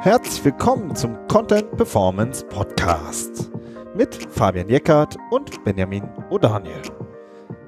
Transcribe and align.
Herzlich 0.00 0.44
willkommen 0.44 0.94
zum 0.94 1.16
Content 1.28 1.76
Performance 1.76 2.44
Podcast 2.46 3.50
mit 3.96 4.14
Fabian 4.14 4.68
Jeckert 4.68 5.16
und 5.30 5.64
Benjamin 5.64 6.04
O'Daniel. 6.30 6.82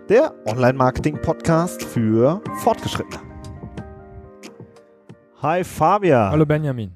Der 0.08 0.34
Online-Marketing-Podcast 0.46 1.82
für 1.82 2.42
Fortgeschrittene. 2.58 3.22
Hi 5.40 5.64
Fabian. 5.64 6.30
Hallo 6.30 6.44
Benjamin. 6.44 6.92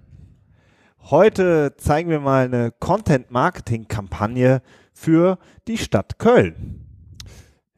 Heute 1.04 1.74
zeigen 1.76 2.10
wir 2.10 2.20
mal 2.20 2.44
eine 2.44 2.72
Content-Marketing-Kampagne 2.78 4.62
für 4.92 5.38
die 5.66 5.78
Stadt 5.78 6.18
Köln. 6.18 6.86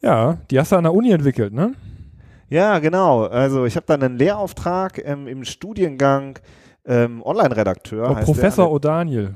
Ja, 0.01 0.39
die 0.51 0.59
hast 0.59 0.73
du 0.73 0.77
an 0.77 0.85
der 0.85 0.95
Uni 0.95 1.13
entwickelt, 1.13 1.53
ne? 1.53 1.75
Ja, 2.53 2.81
genau. 2.81 3.25
Also 3.25 3.65
ich 3.65 3.77
habe 3.77 3.87
dann 3.87 4.03
einen 4.03 4.19
Lehrauftrag 4.19 5.03
ähm, 5.03 5.27
im 5.27 5.43
Studiengang 5.43 6.39
ähm, 6.85 7.23
Online-Redakteur. 7.23 8.11
Oh, 8.11 8.25
Professor 8.25 8.71
O'Daniel. 8.71 9.31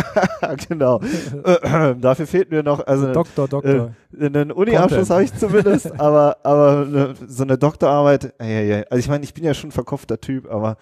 genau. 0.68 1.00
äh, 1.00 1.94
dafür 1.96 2.26
fehlt 2.26 2.50
mir 2.50 2.62
noch, 2.62 2.86
also 2.86 3.12
Doktor, 3.14 3.48
Doktor. 3.48 3.94
Äh, 4.18 4.26
einen 4.26 4.52
Uni-Abschluss 4.52 5.08
habe 5.08 5.24
ich 5.24 5.34
zumindest, 5.34 5.90
aber, 5.98 6.36
aber 6.42 6.84
ne, 6.84 7.14
so 7.26 7.44
eine 7.44 7.56
Doktorarbeit, 7.56 8.34
äh, 8.38 8.68
ja, 8.68 8.84
also 8.90 8.98
ich 8.98 9.08
meine, 9.08 9.24
ich 9.24 9.32
bin 9.32 9.44
ja 9.44 9.54
schon 9.54 9.70
ein 9.70 9.72
verkopfter 9.72 10.20
Typ, 10.20 10.50
aber 10.50 10.76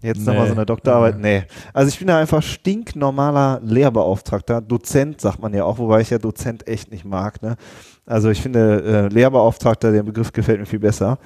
Jetzt 0.00 0.20
nee. 0.20 0.26
nochmal 0.26 0.46
so 0.46 0.52
eine 0.52 0.64
Doktorarbeit. 0.64 1.14
Ja. 1.14 1.20
Nee. 1.20 1.42
Also 1.72 1.88
ich 1.88 1.98
bin 1.98 2.06
da 2.06 2.18
einfach 2.18 2.42
stinknormaler 2.42 3.60
Lehrbeauftragter. 3.64 4.60
Dozent 4.60 5.20
sagt 5.20 5.40
man 5.40 5.52
ja 5.52 5.64
auch, 5.64 5.78
wobei 5.78 6.00
ich 6.00 6.10
ja 6.10 6.18
Dozent 6.18 6.68
echt 6.68 6.92
nicht 6.92 7.04
mag. 7.04 7.42
Ne? 7.42 7.56
Also 8.06 8.30
ich 8.30 8.40
finde 8.40 8.82
äh, 8.82 9.12
Lehrbeauftragter, 9.12 9.90
der 9.90 10.04
Begriff 10.04 10.32
gefällt 10.32 10.60
mir 10.60 10.66
viel 10.66 10.78
besser. 10.78 11.18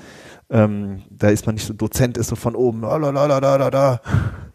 Ähm, 0.49 1.03
da 1.11 1.29
ist 1.29 1.45
man 1.47 1.55
nicht 1.55 1.67
so 1.67 1.75
Dozent, 1.75 2.17
ist 2.17 2.29
so 2.29 2.37
von 2.37 2.55
oben, 2.55 2.83
da, 2.83 4.01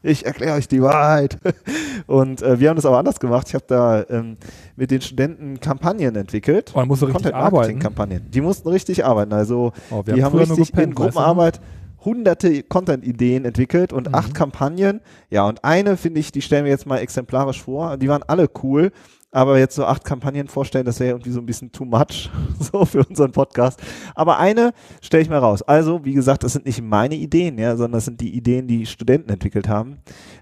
ich 0.03 0.25
erkläre 0.25 0.55
euch 0.55 0.67
die 0.67 0.81
Wahrheit. 0.81 1.37
Und 2.07 2.41
äh, 2.41 2.59
wir 2.59 2.69
haben 2.69 2.75
das 2.75 2.85
aber 2.85 2.99
anders 2.99 3.19
gemacht. 3.19 3.47
Ich 3.49 3.55
habe 3.55 3.65
da 3.67 4.03
ähm, 4.09 4.37
mit 4.75 4.91
den 4.91 5.01
Studenten 5.01 5.59
Kampagnen 5.59 6.15
entwickelt. 6.15 6.71
Oh, 6.75 6.85
musst 6.85 7.01
du 7.01 7.07
richtig 7.07 7.33
arbeiten. 7.33 7.79
Kampagnen. 7.79 8.29
Die 8.29 8.41
mussten 8.41 8.69
richtig 8.69 9.05
arbeiten. 9.05 9.33
Also 9.33 9.73
oh, 9.89 10.03
die 10.03 10.23
haben 10.23 10.37
richtig 10.37 10.71
gepennt, 10.71 10.89
in 10.89 10.95
Gruppenarbeit. 10.95 11.55
Weißt 11.55 11.63
du? 11.63 11.76
Hunderte 12.03 12.63
Content-Ideen 12.63 13.45
entwickelt 13.45 13.93
und 13.93 14.09
mhm. 14.09 14.15
acht 14.15 14.33
Kampagnen. 14.33 15.01
Ja, 15.29 15.47
und 15.47 15.63
eine 15.63 15.97
finde 15.97 16.19
ich, 16.19 16.31
die 16.31 16.41
stellen 16.41 16.65
wir 16.65 16.71
jetzt 16.71 16.85
mal 16.85 16.99
exemplarisch 16.99 17.61
vor. 17.61 17.97
Die 17.97 18.07
waren 18.07 18.23
alle 18.23 18.49
cool. 18.63 18.91
Aber 19.31 19.59
jetzt 19.59 19.75
so 19.75 19.85
acht 19.85 20.05
Kampagnen 20.05 20.47
vorstellen, 20.47 20.85
das 20.85 21.01
wäre 21.01 21.11
irgendwie 21.11 21.31
so 21.31 21.41
ein 21.41 21.45
bisschen 21.45 21.71
too 21.71 21.83
much, 21.83 22.29
so 22.59 22.85
für 22.85 23.03
unseren 23.03 23.33
Podcast. 23.33 23.81
Aber 24.15 24.39
eine 24.39 24.71
stelle 25.01 25.21
ich 25.21 25.29
mal 25.29 25.39
raus. 25.39 25.61
Also, 25.61 26.05
wie 26.05 26.13
gesagt, 26.13 26.43
das 26.43 26.53
sind 26.53 26.65
nicht 26.65 26.81
meine 26.81 27.15
Ideen, 27.15 27.57
ja, 27.57 27.75
sondern 27.75 27.93
das 27.93 28.05
sind 28.05 28.21
die 28.21 28.35
Ideen, 28.35 28.67
die 28.67 28.85
Studenten 28.85 29.29
entwickelt 29.29 29.67
haben. 29.67 29.97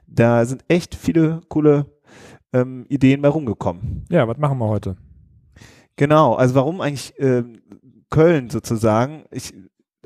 Da 0.06 0.46
sind 0.46 0.64
echt 0.68 0.94
viele 0.94 1.42
coole 1.50 1.88
ähm, 2.54 2.86
Ideen 2.88 3.22
bei 3.22 3.28
rumgekommen. 3.30 4.06
Ja, 4.10 4.28
was 4.28 4.38
machen 4.38 4.60
wir 4.60 4.68
heute? 4.68 4.96
Genau, 5.96 6.36
also 6.36 6.56
warum 6.56 6.80
eigentlich 6.80 7.18
äh, 7.20 7.44
Köln 8.10 8.50
sozusagen? 8.50 9.24
Ich 9.32 9.54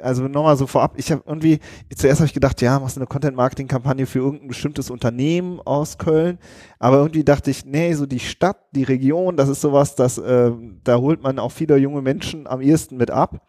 also 0.01 0.27
nochmal 0.27 0.57
so 0.57 0.67
vorab, 0.67 0.93
ich 0.97 1.11
habe 1.11 1.23
irgendwie, 1.25 1.59
zuerst 1.95 2.19
habe 2.19 2.27
ich 2.27 2.33
gedacht, 2.33 2.61
ja, 2.61 2.79
machst 2.79 2.95
du 2.95 2.99
eine 2.99 3.07
Content-Marketing-Kampagne 3.07 4.05
für 4.05 4.19
irgendein 4.19 4.47
bestimmtes 4.47 4.89
Unternehmen 4.89 5.59
aus 5.59 5.97
Köln, 5.97 6.37
aber 6.79 6.97
irgendwie 6.97 7.23
dachte 7.23 7.51
ich, 7.51 7.65
nee, 7.65 7.93
so 7.93 8.05
die 8.05 8.19
Stadt, 8.19 8.57
die 8.71 8.83
Region, 8.83 9.37
das 9.37 9.49
ist 9.49 9.61
sowas, 9.61 9.95
das, 9.95 10.17
äh, 10.17 10.51
da 10.83 10.97
holt 10.97 11.23
man 11.23 11.39
auch 11.39 11.51
viele 11.51 11.77
junge 11.77 12.01
Menschen 12.01 12.47
am 12.47 12.61
ehesten 12.61 12.97
mit 12.97 13.11
ab. 13.11 13.45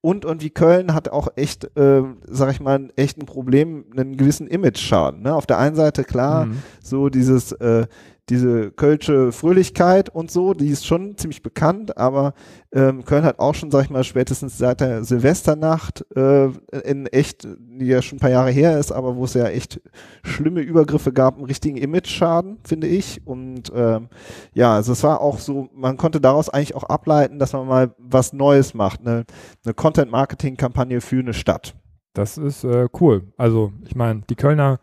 Und 0.00 0.24
irgendwie 0.24 0.50
Köln 0.50 0.94
hat 0.94 1.08
auch 1.08 1.28
echt, 1.34 1.76
äh, 1.76 2.02
sag 2.28 2.52
ich 2.52 2.60
mal, 2.60 2.92
echt 2.94 3.18
ein 3.18 3.26
Problem, 3.26 3.84
einen 3.96 4.16
gewissen 4.16 4.46
Image-Schaden. 4.46 5.22
Ne? 5.22 5.34
Auf 5.34 5.46
der 5.46 5.58
einen 5.58 5.74
Seite 5.74 6.04
klar, 6.04 6.46
mhm. 6.46 6.62
so 6.80 7.08
dieses, 7.08 7.50
äh, 7.52 7.88
diese 8.28 8.70
kölsche 8.72 9.32
Fröhlichkeit 9.32 10.10
und 10.10 10.30
so, 10.30 10.52
die 10.52 10.68
ist 10.68 10.86
schon 10.86 11.16
ziemlich 11.16 11.42
bekannt, 11.42 11.96
aber 11.96 12.34
ähm, 12.72 13.04
Köln 13.04 13.24
hat 13.24 13.38
auch 13.38 13.54
schon, 13.54 13.70
sag 13.70 13.84
ich 13.84 13.90
mal, 13.90 14.04
spätestens 14.04 14.58
seit 14.58 14.80
der 14.80 15.02
Silvesternacht 15.04 16.04
äh, 16.14 16.48
in 16.84 17.06
echt, 17.06 17.48
die 17.58 17.86
ja 17.86 18.02
schon 18.02 18.16
ein 18.16 18.20
paar 18.20 18.30
Jahre 18.30 18.50
her 18.50 18.78
ist, 18.78 18.92
aber 18.92 19.16
wo 19.16 19.24
es 19.24 19.34
ja 19.34 19.46
echt 19.46 19.80
schlimme 20.22 20.60
Übergriffe 20.60 21.12
gab, 21.12 21.36
einen 21.36 21.46
richtigen 21.46 21.78
Image-Schaden, 21.78 22.58
finde 22.64 22.86
ich. 22.86 23.26
Und 23.26 23.72
ähm, 23.74 24.08
ja, 24.52 24.74
also 24.74 24.92
es 24.92 25.02
war 25.02 25.22
auch 25.22 25.38
so, 25.38 25.70
man 25.72 25.96
konnte 25.96 26.20
daraus 26.20 26.50
eigentlich 26.50 26.74
auch 26.74 26.84
ableiten, 26.84 27.38
dass 27.38 27.54
man 27.54 27.66
mal 27.66 27.94
was 27.98 28.34
Neues 28.34 28.74
macht, 28.74 29.00
eine, 29.00 29.24
eine 29.64 29.72
Content-Marketing-Kampagne 29.72 31.00
für 31.00 31.20
eine 31.20 31.34
Stadt. 31.34 31.74
Das 32.12 32.36
ist 32.36 32.64
äh, 32.64 32.88
cool. 33.00 33.32
Also 33.38 33.72
ich 33.86 33.94
meine, 33.94 34.22
die 34.28 34.34
Kölner 34.34 34.80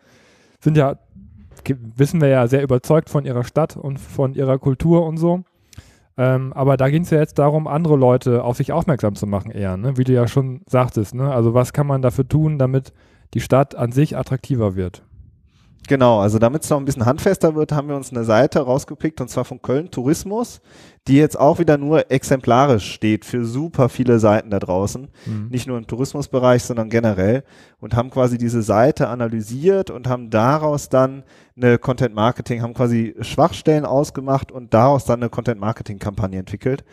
sind 0.60 0.78
ja 0.78 0.98
wissen 1.96 2.22
wir 2.22 2.30
ja 2.30 2.48
sehr 2.48 2.64
überzeugt 2.64 3.10
von 3.10 3.26
ihrer 3.26 3.44
Stadt 3.44 3.78
und 3.78 4.00
von 4.00 4.34
ihrer 4.34 4.58
Kultur 4.58 5.06
und 5.06 5.18
so. 5.18 5.44
Ähm, 6.18 6.54
aber 6.54 6.78
da 6.78 6.90
ging 6.90 7.04
es 7.04 7.10
ja 7.10 7.20
jetzt 7.20 7.40
darum, 7.40 7.68
andere 7.68 7.98
Leute 7.98 8.44
auf 8.44 8.58
sich 8.58 8.72
aufmerksam 8.72 9.16
zu 9.16 9.28
machen 9.28 9.52
eher, 9.52 9.76
ne? 9.76 9.98
wie 9.98 10.06
du 10.06 10.14
ja 10.14 10.28
schon 10.28 10.62
sagtest. 10.66 11.14
Ne? 11.14 11.34
Also 11.34 11.54
was 11.54 11.74
kann 11.74 11.88
man 11.88 12.02
dafür 12.02 12.28
tun, 12.28 12.58
damit 12.58 12.94
die 13.34 13.42
Stadt 13.42 13.76
an 13.76 13.92
sich 13.92 14.16
attraktiver 14.16 14.76
wird? 14.76 15.04
Genau, 15.88 16.20
also 16.20 16.40
damit 16.40 16.64
es 16.64 16.70
noch 16.70 16.80
ein 16.80 16.86
bisschen 16.86 17.06
handfester 17.06 17.56
wird, 17.56 17.72
haben 17.72 17.88
wir 17.88 17.96
uns 17.96 18.12
eine 18.12 18.24
Seite 18.24 18.60
rausgepickt 18.60 19.22
und 19.22 19.30
zwar 19.30 19.46
von 19.46 19.62
Köln 19.62 19.92
Tourismus, 19.92 20.62
die 21.08 21.18
jetzt 21.18 21.40
auch 21.40 21.60
wieder 21.60 21.78
nur 21.78 22.10
exemplarisch 22.12 22.94
steht 22.94 23.26
für 23.26 23.46
super 23.46 23.90
viele 23.90 24.18
Seiten 24.18 24.50
da 24.50 24.60
draußen. 24.60 25.08
Mhm. 25.26 25.48
Nicht 25.50 25.68
nur 25.68 25.78
im 25.78 25.86
Tourismusbereich, 25.86 26.64
sondern 26.64 26.90
generell. 26.90 27.44
Und 27.80 27.96
haben 27.96 28.10
quasi 28.10 28.40
diese 28.40 28.64
Seite 28.64 29.08
analysiert 29.10 29.92
und 29.92 30.08
haben 30.08 30.32
daraus 30.32 30.90
dann 30.90 31.24
eine 31.56 31.78
Content 31.78 32.16
Marketing, 32.16 32.64
haben 32.64 32.74
quasi 32.74 33.16
Schwachstellen 33.22 33.86
ausgemacht 33.86 34.52
und 34.52 34.74
daraus 34.74 35.06
dann 35.06 35.22
eine 35.22 35.30
Content 35.30 35.60
Marketing 35.60 36.00
Kampagne 36.00 36.40
entwickelt. 36.40 36.84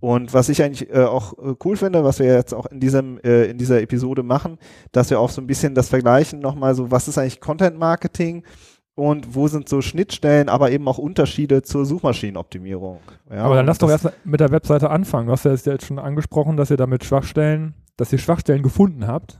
Und 0.00 0.32
was 0.32 0.48
ich 0.48 0.62
eigentlich 0.62 0.90
äh, 0.90 1.04
auch 1.04 1.34
äh, 1.38 1.54
cool 1.64 1.76
finde, 1.76 2.02
was 2.04 2.18
wir 2.18 2.26
jetzt 2.26 2.54
auch 2.54 2.66
in 2.66 2.80
diesem 2.80 3.18
äh, 3.22 3.44
in 3.44 3.58
dieser 3.58 3.82
Episode 3.82 4.22
machen, 4.22 4.58
dass 4.92 5.10
wir 5.10 5.20
auch 5.20 5.28
so 5.28 5.42
ein 5.42 5.46
bisschen 5.46 5.74
das 5.74 5.90
vergleichen 5.90 6.40
nochmal 6.40 6.74
so, 6.74 6.90
was 6.90 7.06
ist 7.06 7.18
eigentlich 7.18 7.40
Content 7.40 7.78
Marketing 7.78 8.42
und 8.94 9.34
wo 9.34 9.46
sind 9.48 9.68
so 9.68 9.82
Schnittstellen, 9.82 10.48
aber 10.48 10.70
eben 10.70 10.88
auch 10.88 10.98
Unterschiede 10.98 11.62
zur 11.62 11.84
Suchmaschinenoptimierung. 11.84 13.00
Ja, 13.30 13.44
aber 13.44 13.56
dann 13.56 13.66
lass 13.66 13.78
doch 13.78 13.90
erst 13.90 14.10
mit 14.24 14.40
der 14.40 14.50
Webseite 14.50 14.90
anfangen. 14.90 15.26
Du 15.26 15.32
hast 15.32 15.44
ja 15.44 15.52
jetzt 15.52 15.86
schon 15.86 15.98
angesprochen, 15.98 16.56
dass 16.56 16.70
ihr 16.70 16.76
damit 16.76 17.04
Schwachstellen, 17.04 17.74
dass 17.96 18.12
ihr 18.12 18.18
Schwachstellen 18.18 18.62
gefunden 18.62 19.06
habt. 19.06 19.38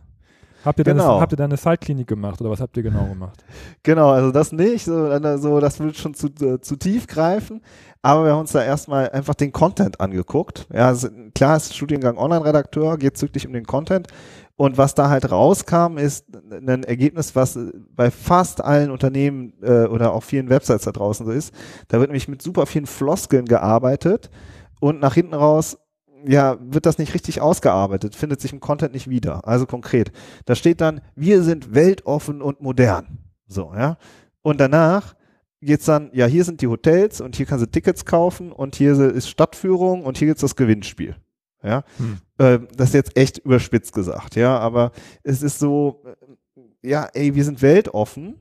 Habt 0.64 0.78
ihr, 0.78 0.84
genau. 0.84 1.12
eine, 1.12 1.20
habt 1.20 1.32
ihr 1.32 1.36
dann 1.36 1.50
eine 1.50 1.56
Side-Klinik 1.56 2.06
gemacht 2.06 2.40
oder 2.40 2.50
was 2.50 2.60
habt 2.60 2.76
ihr 2.76 2.82
genau 2.82 3.06
gemacht? 3.06 3.44
Genau, 3.82 4.10
also 4.10 4.30
das 4.30 4.52
nicht, 4.52 4.84
so, 4.84 5.08
so 5.38 5.60
das 5.60 5.80
würde 5.80 5.94
schon 5.94 6.14
zu, 6.14 6.26
äh, 6.26 6.60
zu 6.60 6.76
tief 6.76 7.06
greifen. 7.06 7.62
Aber 8.02 8.24
wir 8.24 8.32
haben 8.32 8.40
uns 8.40 8.52
da 8.52 8.62
erstmal 8.62 9.10
einfach 9.10 9.34
den 9.34 9.52
Content 9.52 10.00
angeguckt. 10.00 10.66
Ja, 10.72 10.88
also 10.88 11.08
klar 11.34 11.56
ist 11.56 11.74
Studiengang 11.74 12.16
Online-Redakteur, 12.16 12.96
geht 12.98 13.20
wirklich 13.20 13.46
um 13.46 13.52
den 13.52 13.66
Content. 13.66 14.08
Und 14.56 14.76
was 14.76 14.94
da 14.94 15.08
halt 15.08 15.30
rauskam, 15.30 15.96
ist 15.96 16.26
ein 16.50 16.84
Ergebnis, 16.84 17.34
was 17.34 17.58
bei 17.96 18.10
fast 18.10 18.62
allen 18.62 18.90
Unternehmen 18.90 19.54
äh, 19.62 19.86
oder 19.86 20.12
auch 20.12 20.22
vielen 20.22 20.50
Websites 20.50 20.84
da 20.84 20.92
draußen 20.92 21.24
so 21.24 21.32
ist. 21.32 21.54
Da 21.88 21.98
wird 21.98 22.10
nämlich 22.10 22.28
mit 22.28 22.42
super 22.42 22.66
vielen 22.66 22.84
Floskeln 22.86 23.46
gearbeitet 23.46 24.30
und 24.78 25.00
nach 25.00 25.14
hinten 25.14 25.34
raus 25.34 25.78
ja, 26.26 26.58
wird 26.60 26.86
das 26.86 26.98
nicht 26.98 27.14
richtig 27.14 27.40
ausgearbeitet, 27.40 28.14
findet 28.14 28.40
sich 28.40 28.52
im 28.52 28.60
Content 28.60 28.92
nicht 28.92 29.08
wieder. 29.08 29.46
Also 29.46 29.66
konkret, 29.66 30.12
da 30.44 30.54
steht 30.54 30.80
dann, 30.80 31.00
wir 31.14 31.42
sind 31.42 31.74
weltoffen 31.74 32.42
und 32.42 32.60
modern. 32.60 33.18
So, 33.46 33.72
ja. 33.74 33.96
Und 34.42 34.60
danach 34.60 35.14
geht's 35.60 35.84
dann, 35.84 36.10
ja, 36.12 36.26
hier 36.26 36.44
sind 36.44 36.60
die 36.60 36.66
Hotels 36.66 37.20
und 37.20 37.36
hier 37.36 37.46
kannst 37.46 37.64
du 37.64 37.70
Tickets 37.70 38.04
kaufen 38.04 38.52
und 38.52 38.76
hier 38.76 38.98
ist 38.98 39.28
Stadtführung 39.28 40.04
und 40.04 40.18
hier 40.18 40.28
gibt's 40.28 40.40
das 40.42 40.56
Gewinnspiel. 40.56 41.16
Ja, 41.62 41.84
hm. 41.98 42.18
äh, 42.38 42.58
das 42.74 42.88
ist 42.88 42.94
jetzt 42.94 43.16
echt 43.18 43.38
überspitzt 43.38 43.92
gesagt, 43.92 44.34
ja, 44.34 44.58
aber 44.58 44.92
es 45.22 45.42
ist 45.42 45.58
so, 45.58 46.02
äh, 46.06 46.88
ja, 46.88 47.06
ey, 47.12 47.34
wir 47.34 47.44
sind 47.44 47.60
weltoffen, 47.60 48.36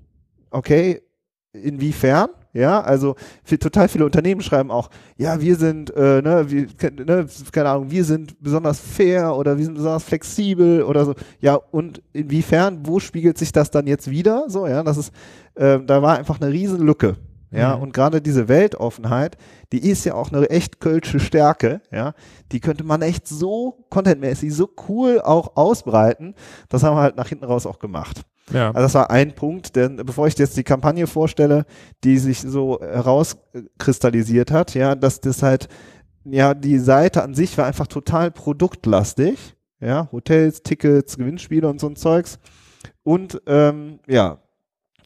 okay, 0.51 1.01
inwiefern? 1.51 2.29
Ja, 2.51 2.81
also 2.81 3.15
für, 3.43 3.59
total 3.59 3.87
viele 3.87 4.05
Unternehmen 4.05 4.41
schreiben 4.41 4.71
auch, 4.71 4.89
ja, 5.17 5.39
wir 5.39 5.55
sind, 5.55 5.95
äh, 5.95 6.21
ne, 6.21 6.45
wir, 6.49 6.67
ne, 7.05 7.27
keine 7.51 7.69
Ahnung, 7.69 7.91
wir 7.91 8.03
sind 8.03 8.41
besonders 8.41 8.79
fair 8.79 9.35
oder 9.35 9.55
wir 9.57 9.65
sind 9.65 9.75
besonders 9.75 10.03
flexibel 10.03 10.81
oder 10.81 11.05
so. 11.05 11.13
Ja, 11.41 11.55
und 11.55 12.01
inwiefern, 12.11 12.79
wo 12.83 12.99
spiegelt 12.99 13.37
sich 13.37 13.51
das 13.51 13.69
dann 13.69 13.85
jetzt 13.85 14.09
wieder? 14.09 14.45
So, 14.47 14.65
ja, 14.65 14.81
das 14.81 14.97
ist, 14.97 15.13
äh, 15.55 15.79
da 15.85 16.01
war 16.01 16.17
einfach 16.17 16.41
eine 16.41 16.51
riesen 16.51 16.79
Lücke. 16.79 17.17
Ja, 17.51 17.75
mhm. 17.75 17.83
und 17.83 17.93
gerade 17.93 18.21
diese 18.21 18.47
Weltoffenheit, 18.47 19.37
die 19.71 19.89
ist 19.89 20.05
ja 20.05 20.13
auch 20.13 20.31
eine 20.31 20.49
echt 20.49 20.79
kölsche 20.79 21.19
Stärke, 21.19 21.81
ja. 21.91 22.13
Die 22.51 22.59
könnte 22.59 22.83
man 22.83 23.01
echt 23.01 23.27
so 23.27 23.85
contentmäßig, 23.89 24.53
so 24.53 24.69
cool 24.87 25.19
auch 25.21 25.55
ausbreiten. 25.55 26.35
Das 26.69 26.83
haben 26.83 26.95
wir 26.95 27.01
halt 27.01 27.15
nach 27.17 27.29
hinten 27.29 27.45
raus 27.45 27.65
auch 27.65 27.79
gemacht. 27.79 28.21
Ja. 28.51 28.67
Also 28.67 28.81
das 28.81 28.93
war 28.95 29.09
ein 29.09 29.33
Punkt, 29.33 29.75
denn 29.75 29.97
bevor 29.97 30.27
ich 30.27 30.37
jetzt 30.37 30.57
die 30.57 30.63
Kampagne 30.63 31.07
vorstelle, 31.07 31.65
die 32.03 32.17
sich 32.17 32.41
so 32.41 32.79
herauskristallisiert 32.81 34.51
hat, 34.51 34.73
ja, 34.73 34.95
dass 34.95 35.21
das 35.21 35.43
halt, 35.43 35.67
ja, 36.25 36.53
die 36.53 36.79
Seite 36.79 37.23
an 37.23 37.33
sich 37.33 37.57
war 37.57 37.65
einfach 37.65 37.87
total 37.87 38.31
produktlastig, 38.31 39.55
ja, 39.79 40.09
Hotels, 40.11 40.61
Tickets, 40.63 41.17
Gewinnspiele 41.17 41.67
und 41.67 41.79
so 41.79 41.87
ein 41.87 41.95
Zeugs. 41.95 42.39
Und 43.03 43.41
ähm, 43.47 43.99
ja, 44.07 44.39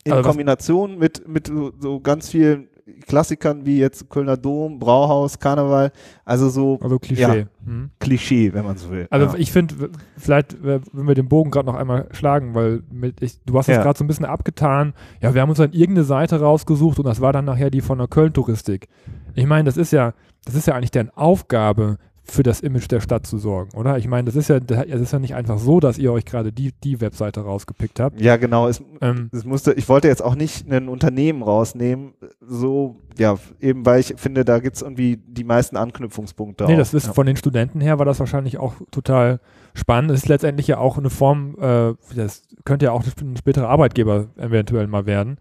in 0.03 0.13
Aber 0.13 0.21
Kombination 0.21 0.97
mit, 0.97 1.27
mit 1.27 1.47
so, 1.47 1.71
so 1.79 1.99
ganz 1.99 2.29
vielen 2.29 2.67
Klassikern 3.07 3.65
wie 3.65 3.79
jetzt 3.79 4.09
Kölner 4.09 4.35
Dom, 4.35 4.77
Brauhaus, 4.79 5.39
Karneval, 5.39 5.91
also 6.25 6.49
so 6.49 6.79
Also 6.81 6.99
Klischee. 6.99 7.21
Ja. 7.21 7.45
Mhm. 7.65 7.91
Klischee, 7.99 8.53
wenn 8.53 8.65
man 8.65 8.77
so 8.77 8.89
will. 8.91 9.07
Also 9.09 9.27
ja. 9.27 9.33
ich 9.37 9.51
finde, 9.51 9.89
vielleicht, 10.17 10.61
wenn 10.61 10.81
wir 10.93 11.15
den 11.15 11.29
Bogen 11.29 11.49
gerade 11.49 11.65
noch 11.65 11.75
einmal 11.75 12.07
schlagen, 12.11 12.53
weil 12.55 12.83
mit, 12.91 13.21
ich, 13.21 13.39
du 13.45 13.57
hast 13.57 13.69
es 13.69 13.77
Ja. 13.77 13.83
gerade 13.83 13.97
so 13.97 14.03
ein 14.03 14.07
bisschen 14.07 14.25
abgetan. 14.25 14.93
Ja, 15.21 15.33
wir 15.33 15.41
haben 15.41 15.49
uns 15.49 15.59
dann 15.59 15.71
irgendeine 15.71 16.03
Seite 16.03 16.41
rausgesucht 16.41 16.99
und 16.99 17.05
das 17.05 17.21
war 17.21 17.31
dann 17.31 17.45
nachher 17.45 17.69
die 17.69 17.81
von 17.81 17.97
der 17.97 18.07
Köln-Touristik. 18.07 18.89
Ich 19.35 19.45
meine, 19.45 19.63
das 19.63 19.77
ist 19.77 19.91
ja, 19.91 20.13
das 20.43 20.55
ist 20.55 20.67
ja 20.67 20.75
eigentlich 20.75 20.91
deren 20.91 21.09
Aufgabe, 21.11 21.97
für 22.25 22.41
das 22.41 22.61
Image 22.61 22.89
der 22.89 23.01
Stadt 23.01 23.27
zu 23.27 23.37
sorgen, 23.37 23.77
oder? 23.77 23.97
Ich 23.97 24.07
meine, 24.07 24.25
das 24.25 24.35
ist 24.35 24.47
ja, 24.47 24.59
das 24.59 24.87
ist 24.87 25.11
ja 25.11 25.19
nicht 25.19 25.35
einfach 25.35 25.57
so, 25.57 25.79
dass 25.79 25.97
ihr 25.97 26.11
euch 26.13 26.23
gerade 26.23 26.53
die, 26.53 26.71
die 26.83 27.01
Webseite 27.01 27.41
rausgepickt 27.41 27.99
habt. 27.99 28.21
ja, 28.21 28.37
genau. 28.37 28.67
Es, 28.67 28.81
Ähm, 29.01 29.29
es 29.33 29.43
musste, 29.43 29.73
ich 29.73 29.89
wollte 29.89 30.07
jetzt 30.07 30.23
auch 30.23 30.35
nicht 30.35 30.71
ein 30.71 30.87
Unternehmen 30.87 31.43
rausnehmen, 31.43 32.13
so, 32.39 32.95
ja, 33.17 33.37
eben 33.59 33.85
weil 33.85 33.99
ich 33.99 34.13
finde, 34.17 34.45
da 34.45 34.59
gibt's 34.59 34.81
irgendwie 34.81 35.17
die 35.17 35.43
meisten 35.43 35.75
Anknüpfungspunkte. 35.75 36.65
Nee, 36.65 36.73
auch. 36.73 36.77
das 36.77 36.93
ist 36.93 37.07
ja. 37.07 37.13
von 37.13 37.25
den 37.25 37.35
Studenten 37.35 37.81
her 37.81 37.99
war 37.99 38.05
das 38.05 38.19
wahrscheinlich 38.19 38.57
auch 38.57 38.75
total 38.91 39.41
spannend. 39.73 40.11
Es 40.11 40.21
ist 40.21 40.29
letztendlich 40.29 40.67
ja 40.67 40.77
auch 40.77 40.97
eine 40.97 41.09
Form, 41.09 41.55
äh, 41.59 41.93
das 42.15 42.43
könnte 42.63 42.85
ja 42.85 42.91
auch 42.93 43.03
ein 43.03 43.37
späterer 43.37 43.67
Arbeitgeber 43.67 44.27
eventuell 44.37 44.87
mal 44.87 45.05
werden. 45.05 45.37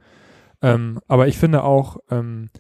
Ähm, 0.63 1.01
aber 1.09 1.29
ich 1.29 1.39
finde 1.39 1.63
auch, 1.65 1.99
ähm, 2.11 2.51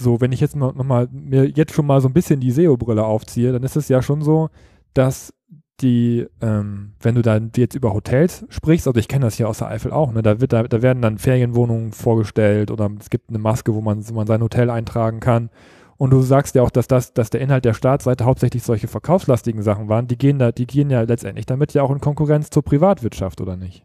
so, 0.00 0.20
wenn 0.20 0.32
ich 0.32 0.40
jetzt 0.40 0.56
noch, 0.56 0.74
noch 0.74 0.84
mal 0.84 1.08
mir 1.10 1.48
jetzt 1.48 1.74
schon 1.74 1.86
mal 1.86 2.00
so 2.00 2.08
ein 2.08 2.14
bisschen 2.14 2.40
die 2.40 2.50
SEO-Brille 2.50 3.04
aufziehe, 3.04 3.52
dann 3.52 3.62
ist 3.62 3.76
es 3.76 3.88
ja 3.88 4.02
schon 4.02 4.22
so, 4.22 4.50
dass 4.94 5.32
die, 5.80 6.26
ähm, 6.40 6.94
wenn 7.00 7.14
du 7.14 7.22
dann 7.22 7.52
jetzt 7.56 7.74
über 7.74 7.94
Hotels 7.94 8.44
sprichst, 8.48 8.88
also 8.88 8.98
ich 8.98 9.08
kenne 9.08 9.26
das 9.26 9.36
hier 9.36 9.48
aus 9.48 9.58
der 9.58 9.68
Eifel 9.68 9.92
auch, 9.92 10.12
ne, 10.12 10.22
da, 10.22 10.40
wird, 10.40 10.52
da, 10.52 10.64
da 10.64 10.82
werden 10.82 11.02
dann 11.02 11.18
Ferienwohnungen 11.18 11.92
vorgestellt 11.92 12.70
oder 12.70 12.90
es 12.98 13.10
gibt 13.10 13.28
eine 13.28 13.38
Maske, 13.38 13.74
wo 13.74 13.80
man, 13.80 14.08
wo 14.08 14.14
man 14.14 14.26
sein 14.26 14.42
Hotel 14.42 14.70
eintragen 14.70 15.20
kann. 15.20 15.50
Und 15.96 16.10
du 16.10 16.20
sagst 16.22 16.54
ja 16.54 16.62
auch, 16.62 16.70
dass 16.70 16.86
das, 16.86 17.12
dass 17.12 17.30
der 17.30 17.40
Inhalt 17.40 17.64
der 17.64 17.74
Startseite 17.74 18.24
hauptsächlich 18.24 18.62
solche 18.62 18.86
verkaufslastigen 18.86 19.62
Sachen 19.62 19.88
waren, 19.88 20.06
die 20.06 20.16
gehen 20.16 20.38
da, 20.38 20.52
die 20.52 20.66
gehen 20.66 20.90
ja 20.90 21.02
letztendlich 21.02 21.46
damit 21.46 21.74
ja 21.74 21.82
auch 21.82 21.90
in 21.90 22.00
Konkurrenz 22.00 22.50
zur 22.50 22.62
Privatwirtschaft, 22.62 23.40
oder 23.40 23.56
nicht? 23.56 23.84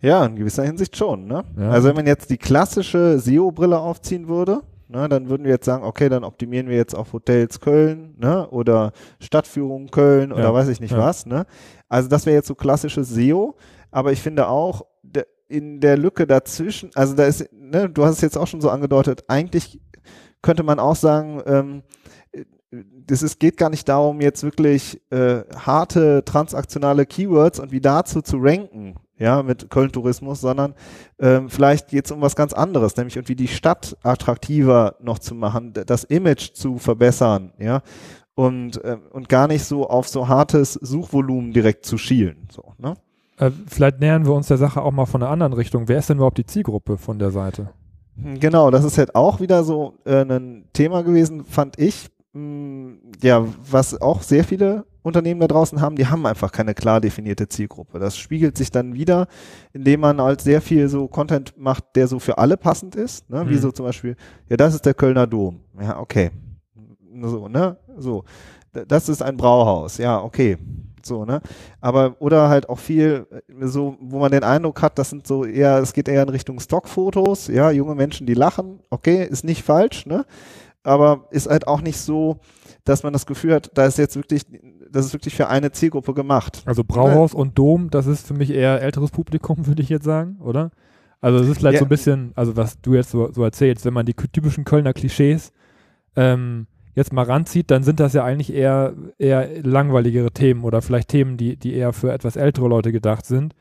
Ja, 0.00 0.24
in 0.26 0.36
gewisser 0.36 0.64
Hinsicht 0.64 0.96
schon. 0.96 1.26
Ne? 1.26 1.44
Ja. 1.58 1.70
Also 1.70 1.88
wenn 1.88 1.96
man 1.96 2.06
jetzt 2.06 2.30
die 2.30 2.36
klassische 2.36 3.18
SEO-Brille 3.18 3.78
aufziehen 3.78 4.28
würde, 4.28 4.60
ne, 4.94 5.08
dann 5.08 5.28
würden 5.28 5.44
wir 5.44 5.50
jetzt 5.50 5.66
sagen, 5.66 5.84
okay, 5.84 6.08
dann 6.08 6.24
optimieren 6.24 6.68
wir 6.68 6.76
jetzt 6.76 6.94
auf 6.94 7.12
Hotels 7.12 7.60
Köln 7.60 8.14
ne, 8.18 8.48
oder 8.48 8.92
Stadtführung 9.20 9.88
Köln 9.88 10.32
oder 10.32 10.44
Ja, 10.44 10.54
weiß 10.54 10.68
ich 10.68 10.80
nicht 10.80 10.92
ja. 10.92 10.98
was. 10.98 11.26
Ne? 11.26 11.46
Also 11.88 12.08
das 12.08 12.24
wäre 12.26 12.36
jetzt 12.36 12.48
so 12.48 12.54
klassisches 12.54 13.08
SEO, 13.08 13.56
aber 13.90 14.12
ich 14.12 14.22
finde 14.22 14.48
auch 14.48 14.86
in 15.48 15.80
der 15.80 15.98
Lücke 15.98 16.26
dazwischen, 16.26 16.90
also 16.94 17.14
da 17.14 17.24
ist, 17.24 17.52
ne, 17.52 17.90
du 17.90 18.04
hast 18.04 18.16
es 18.16 18.20
jetzt 18.22 18.38
auch 18.38 18.46
schon 18.46 18.60
so 18.60 18.70
angedeutet, 18.70 19.24
eigentlich 19.28 19.80
könnte 20.42 20.62
man 20.62 20.78
auch 20.78 20.96
sagen, 20.96 21.42
ähm, 21.46 21.82
das 23.06 23.22
ist, 23.22 23.40
geht 23.40 23.56
gar 23.56 23.70
nicht 23.70 23.88
darum, 23.88 24.20
jetzt 24.20 24.42
wirklich 24.42 25.00
äh, 25.10 25.42
harte 25.56 26.24
transaktionale 26.24 27.06
Keywords 27.06 27.60
und 27.60 27.72
wie 27.72 27.80
dazu 27.80 28.22
zu 28.22 28.38
ranken, 28.38 28.94
ja, 29.18 29.42
mit 29.42 29.70
Köln-Tourismus, 29.70 30.40
sondern 30.40 30.74
ähm, 31.18 31.48
vielleicht 31.48 31.88
geht 31.88 32.06
es 32.06 32.10
um 32.10 32.20
was 32.20 32.36
ganz 32.36 32.52
anderes, 32.52 32.96
nämlich 32.96 33.16
irgendwie 33.16 33.36
die 33.36 33.48
Stadt 33.48 33.96
attraktiver 34.02 34.96
noch 35.00 35.18
zu 35.18 35.34
machen, 35.34 35.72
das 35.72 36.04
Image 36.04 36.52
zu 36.54 36.78
verbessern, 36.78 37.52
ja, 37.58 37.82
und, 38.34 38.82
äh, 38.84 38.98
und 39.10 39.28
gar 39.28 39.46
nicht 39.46 39.64
so 39.64 39.88
auf 39.88 40.08
so 40.08 40.28
hartes 40.28 40.74
Suchvolumen 40.74 41.52
direkt 41.52 41.86
zu 41.86 41.98
schielen, 41.98 42.48
so, 42.50 42.74
ne? 42.78 42.94
Äh, 43.36 43.50
vielleicht 43.66 44.00
nähern 44.00 44.26
wir 44.26 44.32
uns 44.32 44.48
der 44.48 44.58
Sache 44.58 44.80
auch 44.80 44.92
mal 44.92 45.06
von 45.06 45.22
einer 45.22 45.30
anderen 45.30 45.54
Richtung. 45.54 45.88
Wer 45.88 45.98
ist 45.98 46.08
denn 46.08 46.18
überhaupt 46.18 46.38
die 46.38 46.46
Zielgruppe 46.46 46.96
von 46.96 47.18
der 47.18 47.32
Seite? 47.32 47.70
Genau, 48.16 48.70
das 48.70 48.84
ist 48.84 48.96
halt 48.96 49.14
auch 49.16 49.40
wieder 49.40 49.64
so 49.64 49.94
äh, 50.04 50.24
ein 50.24 50.66
Thema 50.72 51.02
gewesen, 51.02 51.44
fand 51.44 51.78
ich. 51.78 52.10
Hm, 52.34 52.98
Ja, 53.22 53.46
was 53.70 54.00
auch 54.00 54.22
sehr 54.22 54.44
viele 54.44 54.84
Unternehmen 55.02 55.40
da 55.40 55.46
draußen 55.46 55.80
haben, 55.80 55.96
die 55.96 56.06
haben 56.06 56.26
einfach 56.26 56.50
keine 56.50 56.74
klar 56.74 57.00
definierte 57.00 57.46
Zielgruppe. 57.48 57.98
Das 57.98 58.16
spiegelt 58.16 58.56
sich 58.56 58.70
dann 58.70 58.94
wieder, 58.94 59.28
indem 59.72 60.00
man 60.00 60.20
halt 60.20 60.40
sehr 60.40 60.60
viel 60.60 60.88
so 60.88 61.06
Content 61.08 61.54
macht, 61.58 61.84
der 61.94 62.08
so 62.08 62.18
für 62.18 62.38
alle 62.38 62.56
passend 62.56 62.96
ist. 62.96 63.28
Ne? 63.30 63.48
Wie 63.48 63.54
Mhm. 63.54 63.58
so 63.58 63.70
zum 63.72 63.86
Beispiel, 63.86 64.16
ja, 64.48 64.56
das 64.56 64.74
ist 64.74 64.84
der 64.86 64.94
Kölner 64.94 65.26
Dom. 65.26 65.60
Ja, 65.80 65.98
okay. 65.98 66.30
So, 67.22 67.48
ne? 67.48 67.76
So. 67.98 68.24
Das 68.88 69.08
ist 69.08 69.22
ein 69.22 69.36
Brauhaus. 69.36 69.98
Ja, 69.98 70.20
okay. 70.20 70.56
So, 71.04 71.24
ne? 71.26 71.40
Aber, 71.82 72.16
oder 72.18 72.48
halt 72.48 72.68
auch 72.68 72.78
viel, 72.78 73.26
äh, 73.30 73.66
so, 73.66 73.96
wo 74.00 74.18
man 74.18 74.32
den 74.32 74.42
Eindruck 74.42 74.80
hat, 74.82 74.98
das 74.98 75.10
sind 75.10 75.26
so 75.26 75.44
eher, 75.44 75.78
es 75.78 75.92
geht 75.92 76.08
eher 76.08 76.22
in 76.22 76.30
Richtung 76.30 76.58
Stockfotos, 76.58 77.48
ja, 77.48 77.70
junge 77.70 77.94
Menschen, 77.94 78.26
die 78.26 78.32
lachen, 78.34 78.80
okay, 78.88 79.22
ist 79.24 79.44
nicht 79.44 79.62
falsch, 79.62 80.06
ne? 80.06 80.24
Aber 80.84 81.26
ist 81.30 81.48
halt 81.48 81.66
auch 81.66 81.80
nicht 81.80 81.96
so, 81.98 82.38
dass 82.84 83.02
man 83.02 83.12
das 83.12 83.26
Gefühl 83.26 83.54
hat, 83.54 83.70
da 83.74 83.86
ist 83.86 83.98
jetzt 83.98 84.16
wirklich, 84.16 84.42
das 84.90 85.06
ist 85.06 85.14
wirklich 85.14 85.34
für 85.34 85.48
eine 85.48 85.72
Zielgruppe 85.72 86.14
gemacht. 86.14 86.62
Also 86.66 86.84
Brauhaus 86.84 87.34
und 87.34 87.58
Dom, 87.58 87.90
das 87.90 88.06
ist 88.06 88.26
für 88.26 88.34
mich 88.34 88.50
eher 88.50 88.80
älteres 88.82 89.10
Publikum, 89.10 89.66
würde 89.66 89.82
ich 89.82 89.88
jetzt 89.88 90.04
sagen, 90.04 90.36
oder? 90.40 90.70
Also 91.20 91.42
es 91.42 91.48
ist 91.48 91.58
vielleicht 91.58 91.74
Ja. 91.74 91.78
so 91.80 91.86
ein 91.86 91.88
bisschen, 91.88 92.32
also 92.34 92.56
was 92.56 92.80
du 92.82 92.94
jetzt 92.94 93.10
so, 93.10 93.32
so 93.32 93.42
erzählst, 93.42 93.86
wenn 93.86 93.94
man 93.94 94.04
die 94.04 94.12
typischen 94.12 94.64
Kölner 94.64 94.92
Klischees 94.92 95.52
ähm, 96.16 96.66
jetzt 96.94 97.14
mal 97.14 97.24
ranzieht, 97.24 97.70
dann 97.70 97.82
sind 97.82 97.98
das 97.98 98.12
ja 98.12 98.22
eigentlich 98.22 98.52
eher, 98.52 98.92
eher 99.18 99.48
langweiligere 99.62 100.30
Themen 100.32 100.64
oder 100.64 100.82
vielleicht 100.82 101.08
Themen, 101.08 101.38
die, 101.38 101.56
die 101.56 101.72
eher 101.74 101.94
für 101.94 102.12
etwas 102.12 102.36
ältere 102.36 102.68
Leute 102.68 102.92
gedacht 102.92 103.24
sind. 103.24 103.54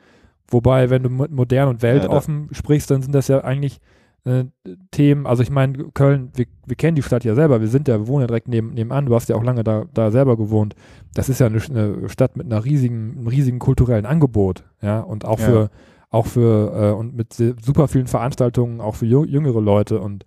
Wobei, 0.49 0.89
wenn 0.89 1.03
du 1.03 1.09
mit 1.09 1.31
modern 1.31 1.69
und 1.69 1.81
weltoffen 1.81 2.49
sprichst, 2.51 2.91
dann 2.91 3.01
sind 3.01 3.15
das 3.15 3.29
ja 3.29 3.43
eigentlich 3.45 3.79
äh, 4.25 4.45
Themen, 4.91 5.25
also 5.27 5.43
ich 5.43 5.51
meine, 5.51 5.77
Köln, 5.93 6.29
wir, 6.35 6.45
wir 6.65 6.75
kennen 6.75 6.95
die 6.95 7.03
Stadt 7.03 7.23
ja 7.23 7.35
selber, 7.35 7.61
wir 7.61 7.67
sind 7.67 7.87
ja, 7.87 7.99
wir 7.99 8.07
wohnen 8.07 8.21
ja 8.21 8.27
direkt 8.27 8.47
neben, 8.47 8.73
nebenan, 8.73 9.05
du 9.05 9.15
hast 9.15 9.29
ja 9.29 9.35
auch 9.35 9.43
lange 9.43 9.63
da, 9.63 9.85
da 9.93 10.11
selber 10.11 10.37
gewohnt. 10.37 10.75
Das 11.13 11.29
ist 11.29 11.39
ja 11.39 11.47
eine, 11.47 11.61
eine 11.61 12.09
Stadt 12.09 12.37
mit 12.37 12.45
einer 12.45 12.63
riesigen, 12.63 13.17
einem 13.17 13.27
riesigen 13.27 13.59
kulturellen 13.59 14.05
Angebot, 14.05 14.63
ja, 14.81 14.99
und 15.01 15.25
auch 15.25 15.39
Ja. 15.39 15.45
für, 15.45 15.69
auch 16.09 16.27
für, 16.27 16.91
äh, 16.91 16.91
und 16.91 17.15
mit 17.15 17.33
super 17.33 17.87
vielen 17.87 18.07
Veranstaltungen, 18.07 18.81
auch 18.81 18.95
für 18.95 19.05
jüngere 19.05 19.59
Leute. 19.61 19.99
Und 19.99 20.25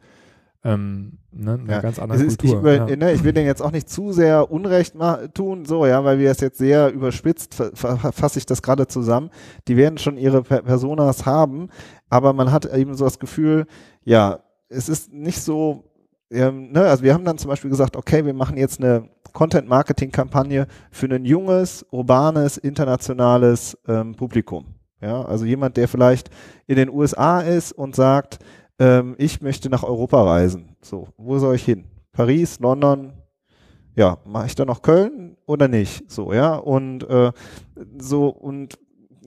ähm, 0.67 1.19
ne, 1.33 1.53
eine 1.63 1.73
Ja. 1.73 1.81
ganz 1.81 1.99
andere 1.99 2.23
ist, 2.23 2.43
ich, 2.43 2.51
Kultur. 2.51 2.59
über, 2.61 2.89
ja. 2.89 2.97
ne, 2.97 3.13
ich 3.13 3.23
will 3.25 3.33
den 3.33 3.47
jetzt 3.47 3.63
auch 3.63 3.71
nicht 3.73 3.89
zu 3.89 4.13
sehr 4.13 4.51
Unrecht 4.51 4.95
tun, 5.35 5.65
so, 5.65 5.87
ja, 5.87 6.03
weil 6.05 6.19
wir 6.19 6.31
es 6.31 6.41
jetzt 6.41 6.59
sehr 6.59 6.93
überspitzt, 6.93 7.55
fa- 7.55 7.71
fa- 7.75 8.13
fasse 8.13 8.39
ich 8.39 8.47
das 8.47 8.63
gerade 8.63 8.87
zusammen. 8.87 9.31
Die 9.69 9.77
werden 9.77 9.99
schon 9.99 10.17
ihre 10.19 10.43
per 10.43 10.63
Personas 10.63 11.25
haben, 11.27 11.69
aber 12.09 12.33
man 12.33 12.51
hat 12.53 12.65
eben 12.75 12.95
so 12.95 13.05
das 13.05 13.19
Gefühl, 13.19 13.67
ja, 14.05 14.41
es 14.69 14.89
ist 14.89 15.13
nicht 15.13 15.41
so, 15.43 15.85
ähm, 16.31 16.73
ne, 16.73 16.81
also 16.83 17.05
wir 17.05 17.15
haben 17.15 17.25
dann 17.25 17.39
zum 17.39 17.49
Beispiel 17.51 17.71
gesagt, 17.71 17.97
okay, 17.97 18.25
wir 18.25 18.35
machen 18.35 18.57
jetzt 18.57 18.81
eine 18.81 19.09
Content-Marketing-Kampagne 19.33 20.67
für 20.91 21.07
ein 21.07 21.25
junges, 21.25 21.85
urbanes, 21.91 22.57
internationales 22.57 23.77
ähm, 23.87 24.15
Publikum. 24.15 24.67
Ja, 25.01 25.23
also 25.23 25.45
jemand, 25.45 25.77
der 25.77 25.89
vielleicht 25.89 26.31
in 26.67 26.77
den 26.77 26.89
USA 26.89 27.41
ist 27.41 27.73
und 27.73 27.95
sagt, 27.95 28.39
ähm, 28.79 29.15
ich 29.19 29.41
möchte 29.41 29.71
nach 29.71 29.83
Europa 29.83 30.23
reisen. 30.23 30.77
So, 30.83 31.09
wo 31.17 31.39
soll 31.39 31.55
ich 31.57 31.65
hin? 31.65 31.85
Paris, 32.13 32.59
London, 32.61 33.13
ja, 33.95 34.19
mache 34.25 34.47
ich 34.47 34.55
da 34.55 34.65
noch 34.65 34.83
Köln 34.83 35.37
oder 35.47 35.69
nicht? 35.69 36.11
So, 36.11 36.33
ja, 36.33 36.55
und 36.57 37.09
äh, 37.09 37.33
so, 37.99 38.29
und 38.29 38.79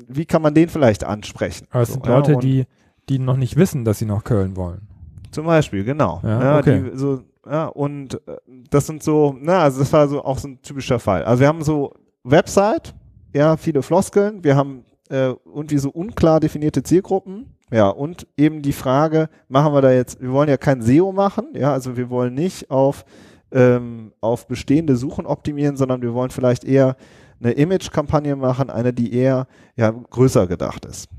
wie 0.07 0.25
kann 0.25 0.41
man 0.41 0.53
den 0.53 0.69
vielleicht 0.69 1.03
ansprechen? 1.03 1.67
Aber 1.71 1.81
es 1.81 1.89
so, 1.89 1.95
sind 1.95 2.05
ja, 2.05 2.15
Leute, 2.17 2.37
die, 2.37 2.65
die 3.09 3.19
noch 3.19 3.37
nicht 3.37 3.55
wissen, 3.57 3.85
dass 3.85 3.99
sie 3.99 4.05
nach 4.05 4.23
Köln 4.23 4.55
wollen. 4.55 4.87
Zum 5.31 5.45
Beispiel, 5.45 5.83
genau. 5.83 6.19
Ja, 6.23 6.41
Ja, 6.41 6.59
okay. 6.59 6.83
die, 6.91 6.97
so, 6.97 7.21
ja, 7.49 7.67
und 7.67 8.15
äh, 8.27 8.37
das 8.69 8.87
sind 8.87 9.03
so, 9.03 9.35
na, 9.39 9.63
also 9.63 9.79
das 9.79 9.91
war 9.91 10.07
so 10.07 10.23
auch 10.23 10.37
so 10.37 10.47
ein 10.47 10.61
typischer 10.61 10.99
Fall. 10.99 11.23
Also 11.23 11.41
wir 11.41 11.47
haben 11.47 11.63
so 11.63 11.93
Website, 12.23 12.93
ja, 13.33 13.57
viele 13.57 13.81
Floskeln, 13.81 14.43
wir 14.43 14.55
haben 14.55 14.85
äh, 15.09 15.33
irgendwie 15.45 15.77
so 15.77 15.89
unklar 15.89 16.39
definierte 16.39 16.83
Zielgruppen, 16.83 17.55
ja, 17.71 17.89
und 17.89 18.27
eben 18.37 18.61
die 18.61 18.73
Frage, 18.73 19.29
machen 19.47 19.73
wir 19.73 19.81
da 19.81 19.91
jetzt, 19.91 20.21
wir 20.21 20.31
wollen 20.31 20.49
ja 20.49 20.57
kein 20.57 20.81
SEO 20.81 21.11
machen, 21.11 21.49
ja, 21.53 21.71
also 21.71 21.97
wir 21.97 22.09
wollen 22.09 22.33
nicht 22.33 22.71
auf, 22.71 23.05
ähm, 23.51 24.13
auf 24.21 24.47
bestehende 24.47 24.95
Suchen 24.95 25.25
optimieren, 25.25 25.77
sondern 25.77 26.01
wir 26.01 26.13
wollen 26.13 26.31
vielleicht 26.31 26.63
eher 26.63 26.95
eine 27.41 27.51
Image-Kampagne 27.51 28.35
machen, 28.35 28.69
eine, 28.69 28.93
die 28.93 29.13
eher 29.13 29.47
ja, 29.75 29.91
größer 29.91 30.47
gedacht 30.47 30.85
ist. 30.85 31.09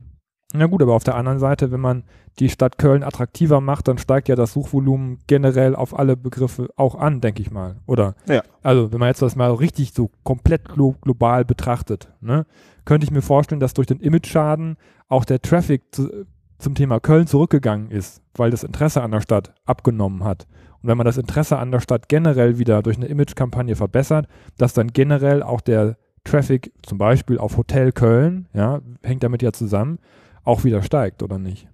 Na 0.53 0.67
gut, 0.67 0.83
aber 0.83 0.95
auf 0.95 1.05
der 1.05 1.15
anderen 1.15 1.39
Seite, 1.39 1.71
wenn 1.71 1.81
man 1.81 2.03
die 2.41 2.49
Stadt 2.49 2.79
Köln 2.79 3.05
attraktiver 3.05 3.61
macht, 3.61 3.87
dann 3.87 3.99
steigt 3.99 4.29
ja 4.29 4.35
das 4.35 4.53
Suchvolumen 4.53 5.19
generell 5.27 5.77
auf 5.77 5.97
alle 5.97 6.17
Begriffe 6.17 6.71
auch 6.77 6.97
an, 6.97 7.21
denke 7.21 7.43
ich 7.43 7.51
mal. 7.51 7.77
Oder? 7.87 8.15
Ja. 8.27 8.43
Also, 8.63 8.93
wenn 8.93 8.99
man 8.99 9.09
jetzt 9.09 9.23
das 9.23 9.37
mal 9.37 9.53
richtig 9.53 9.93
so 9.93 10.11
komplett 10.25 10.69
glo 10.69 10.97
global 11.03 11.45
betrachtet, 11.45 12.13
ne, 12.21 12.47
könnte 12.85 13.05
ich 13.05 13.13
mir 13.13 13.23
vorstellen, 13.23 13.61
dass 13.61 13.75
durch 13.75 13.87
den 13.87 14.01
Image-Schaden 14.01 14.77
auch 15.09 15.25
der 15.25 15.41
Traffic 15.41 15.83
zu, 15.93 16.27
zum 16.61 16.75
Thema 16.75 17.01
Köln 17.01 17.27
zurückgegangen 17.27 17.91
ist, 17.91 18.23
weil 18.35 18.51
das 18.51 18.65
Interesse 18.65 19.03
an 19.03 19.11
der 19.11 19.21
Stadt 19.21 19.55
abgenommen 19.65 20.25
hat. 20.25 20.47
Und 20.83 20.89
wenn 20.89 20.97
man 20.97 21.05
das 21.07 21.19
Interesse 21.19 21.59
an 21.59 21.73
der 21.73 21.81
Stadt 21.81 22.09
generell 22.09 22.59
wieder 22.59 22.83
durch 22.83 22.97
eine 22.97 23.07
Image-Kampagne 23.07 23.77
verbessert, 23.77 24.27
dass 24.57 24.73
dann 24.73 24.93
generell 24.93 25.43
auch 25.43 25.61
der, 25.61 25.97
Traffic 26.25 26.73
zum 26.83 26.99
Beispiel 26.99 27.39
auf 27.39 27.57
Hotel 27.57 27.93
Köln, 27.93 28.47
ja, 28.53 28.81
hängt 29.03 29.23
damit 29.23 29.43
ja 29.43 29.53
zusammen, 29.53 29.99
auch 30.45 30.65
wieder 30.65 30.83
steigt, 30.83 31.23
oder 31.23 31.39
nicht? 31.39 31.69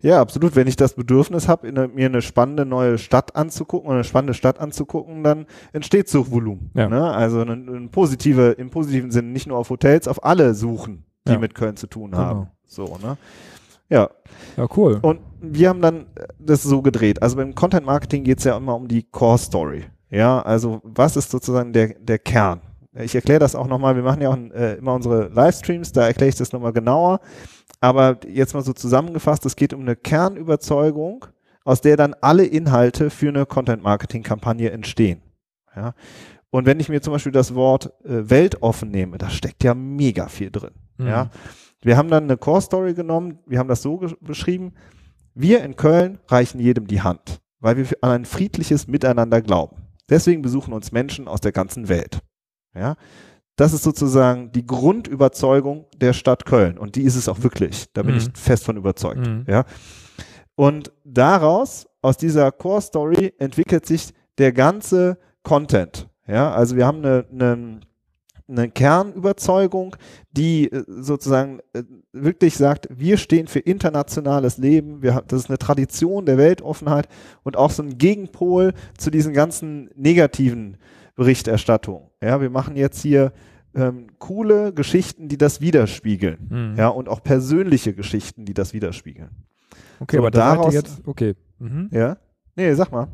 Ja, 0.00 0.20
absolut. 0.20 0.54
Wenn 0.54 0.68
ich 0.68 0.76
das 0.76 0.94
Bedürfnis 0.94 1.48
habe, 1.48 1.70
mir 1.88 2.06
eine 2.06 2.22
spannende 2.22 2.64
neue 2.64 2.98
Stadt 2.98 3.34
anzugucken 3.34 3.86
oder 3.88 3.96
eine 3.96 4.04
spannende 4.04 4.34
Stadt 4.34 4.60
anzugucken, 4.60 5.24
dann 5.24 5.46
entsteht 5.72 6.08
Suchvolumen. 6.08 6.70
Ja. 6.74 6.88
Ne? 6.88 7.10
Also 7.10 7.40
eine, 7.40 7.52
eine 7.52 7.88
positive, 7.88 8.50
im 8.52 8.70
positiven 8.70 9.10
Sinne 9.10 9.28
nicht 9.28 9.48
nur 9.48 9.58
auf 9.58 9.70
Hotels, 9.70 10.06
auf 10.06 10.24
alle 10.24 10.54
suchen, 10.54 11.04
die 11.26 11.32
Ja. 11.32 11.38
mit 11.38 11.54
Köln 11.54 11.76
zu 11.76 11.88
tun 11.88 12.12
Genau. 12.12 12.22
haben. 12.22 12.46
So, 12.66 12.96
ne? 13.02 13.16
Ja. 13.92 14.10
Ja, 14.56 14.66
cool. 14.76 14.98
Und 15.02 15.20
wir 15.40 15.68
haben 15.68 15.82
dann 15.82 16.06
das 16.38 16.62
so 16.62 16.82
gedreht. 16.82 17.22
Also 17.22 17.36
beim 17.36 17.54
Content 17.54 17.86
Marketing 17.86 18.24
geht 18.24 18.38
es 18.38 18.44
ja 18.44 18.56
immer 18.56 18.74
um 18.74 18.88
die 18.88 19.02
Core 19.02 19.38
Story. 19.38 19.84
Ja, 20.10 20.42
also 20.42 20.80
was 20.82 21.16
ist 21.16 21.30
sozusagen 21.30 21.72
der, 21.72 21.94
der 22.00 22.18
Kern? 22.18 22.60
Ich 22.94 23.14
erkläre 23.14 23.38
das 23.38 23.54
auch 23.54 23.66
nochmal, 23.66 23.96
wir 23.96 24.02
machen 24.02 24.20
ja 24.20 24.28
auch 24.28 24.36
äh, 24.36 24.74
immer 24.74 24.94
unsere 24.94 25.28
Livestreams, 25.28 25.92
da 25.92 26.06
erkläre 26.06 26.28
ich 26.28 26.34
das 26.36 26.52
nochmal 26.52 26.72
genauer. 26.72 27.20
Aber 27.80 28.18
jetzt 28.28 28.52
mal 28.54 28.62
so 28.62 28.74
zusammengefasst, 28.74 29.46
es 29.46 29.56
geht 29.56 29.72
um 29.72 29.80
eine 29.80 29.96
Kernüberzeugung, 29.96 31.24
aus 31.64 31.80
der 31.80 31.96
dann 31.96 32.14
alle 32.20 32.44
Inhalte 32.44 33.08
für 33.08 33.28
eine 33.28 33.46
Content-Marketing-Kampagne 33.46 34.70
entstehen. 34.70 35.22
Ja? 35.74 35.94
Und 36.50 36.66
wenn 36.66 36.80
ich 36.80 36.90
mir 36.90 37.00
zum 37.00 37.14
Beispiel 37.14 37.32
das 37.32 37.54
Wort 37.54 37.92
äh, 38.04 38.28
weltoffen 38.28 38.90
nehme, 38.90 39.16
da 39.16 39.30
steckt 39.30 39.64
ja 39.64 39.74
mega 39.74 40.28
viel 40.28 40.50
drin. 40.50 40.72
Mhm. 40.98 41.06
Ja? 41.06 41.30
Wir 41.82 41.96
haben 41.96 42.08
dann 42.08 42.24
eine 42.24 42.36
Core-Story 42.36 42.94
genommen, 42.94 43.38
wir 43.46 43.58
haben 43.58 43.68
das 43.68 43.82
so 43.82 44.00
beschrieben, 44.20 44.72
wir 45.34 45.62
in 45.64 45.76
Köln 45.76 46.18
reichen 46.28 46.60
jedem 46.60 46.86
die 46.86 47.02
Hand, 47.02 47.40
weil 47.60 47.76
wir 47.76 47.86
an 48.00 48.10
ein 48.10 48.24
friedliches 48.24 48.86
Miteinander 48.86 49.40
glauben. 49.42 49.76
Deswegen 50.08 50.42
besuchen 50.42 50.72
uns 50.74 50.92
Menschen 50.92 51.26
aus 51.28 51.40
der 51.40 51.52
ganzen 51.52 51.88
Welt. 51.88 52.20
Ja? 52.74 52.96
Das 53.56 53.72
ist 53.72 53.82
sozusagen 53.82 54.52
die 54.52 54.66
Grundüberzeugung 54.66 55.86
der 55.96 56.12
Stadt 56.12 56.44
Köln. 56.44 56.78
Und 56.78 56.96
die 56.96 57.02
ist 57.02 57.16
es 57.16 57.28
auch 57.28 57.42
wirklich. 57.42 57.86
Da 57.92 58.02
bin 58.02 58.14
Mhm. 58.14 58.20
ich 58.20 58.28
fest 58.34 58.64
von 58.64 58.76
überzeugt. 58.76 59.26
Mhm. 59.26 59.44
Ja? 59.48 59.64
Und 60.54 60.92
daraus, 61.04 61.86
aus 62.02 62.16
dieser 62.16 62.52
Core 62.52 62.82
Story, 62.82 63.32
entwickelt 63.38 63.86
sich 63.86 64.12
der 64.38 64.52
ganze 64.52 65.18
Content. 65.42 66.08
Ja? 66.26 66.52
Also 66.52 66.76
wir 66.76 66.86
haben 66.86 66.98
eine, 66.98 67.24
eine, 67.32 67.80
eine 68.48 68.68
Kernüberzeugung, 68.70 69.96
die 70.32 70.70
äh, 70.70 70.84
sozusagen 70.86 71.60
äh, 71.72 71.82
wirklich 72.12 72.56
sagt, 72.56 72.88
wir 72.90 73.16
stehen 73.16 73.46
für 73.46 73.60
internationales 73.60 74.58
Leben, 74.58 75.02
wir, 75.02 75.22
das 75.26 75.42
ist 75.44 75.48
eine 75.48 75.58
Tradition 75.58 76.26
der 76.26 76.38
Weltoffenheit 76.38 77.08
und 77.42 77.56
auch 77.56 77.70
so 77.70 77.82
ein 77.82 77.98
Gegenpol 77.98 78.72
zu 78.98 79.10
diesen 79.10 79.32
ganzen 79.32 79.90
negativen 79.94 80.76
Berichterstattungen. 81.14 82.08
Ja, 82.22 82.40
wir 82.40 82.50
machen 82.50 82.76
jetzt 82.76 83.00
hier 83.00 83.32
ähm, 83.74 84.08
coole 84.18 84.72
Geschichten, 84.72 85.28
die 85.28 85.38
das 85.38 85.60
widerspiegeln. 85.60 86.48
Mhm. 86.50 86.74
Ja, 86.76 86.88
und 86.88 87.08
auch 87.08 87.22
persönliche 87.22 87.94
Geschichten, 87.94 88.44
die 88.44 88.54
das 88.54 88.74
widerspiegeln. 88.74 89.30
Okay, 90.00 90.16
So, 90.16 90.22
aber 90.22 90.30
daraus- 90.30 90.74
jetzt, 90.74 91.00
okay. 91.06 91.34
Mhm. 91.58 91.88
Ja? 91.92 92.18
Nee, 92.56 92.74
sag 92.74 92.90
mal. 92.92 93.08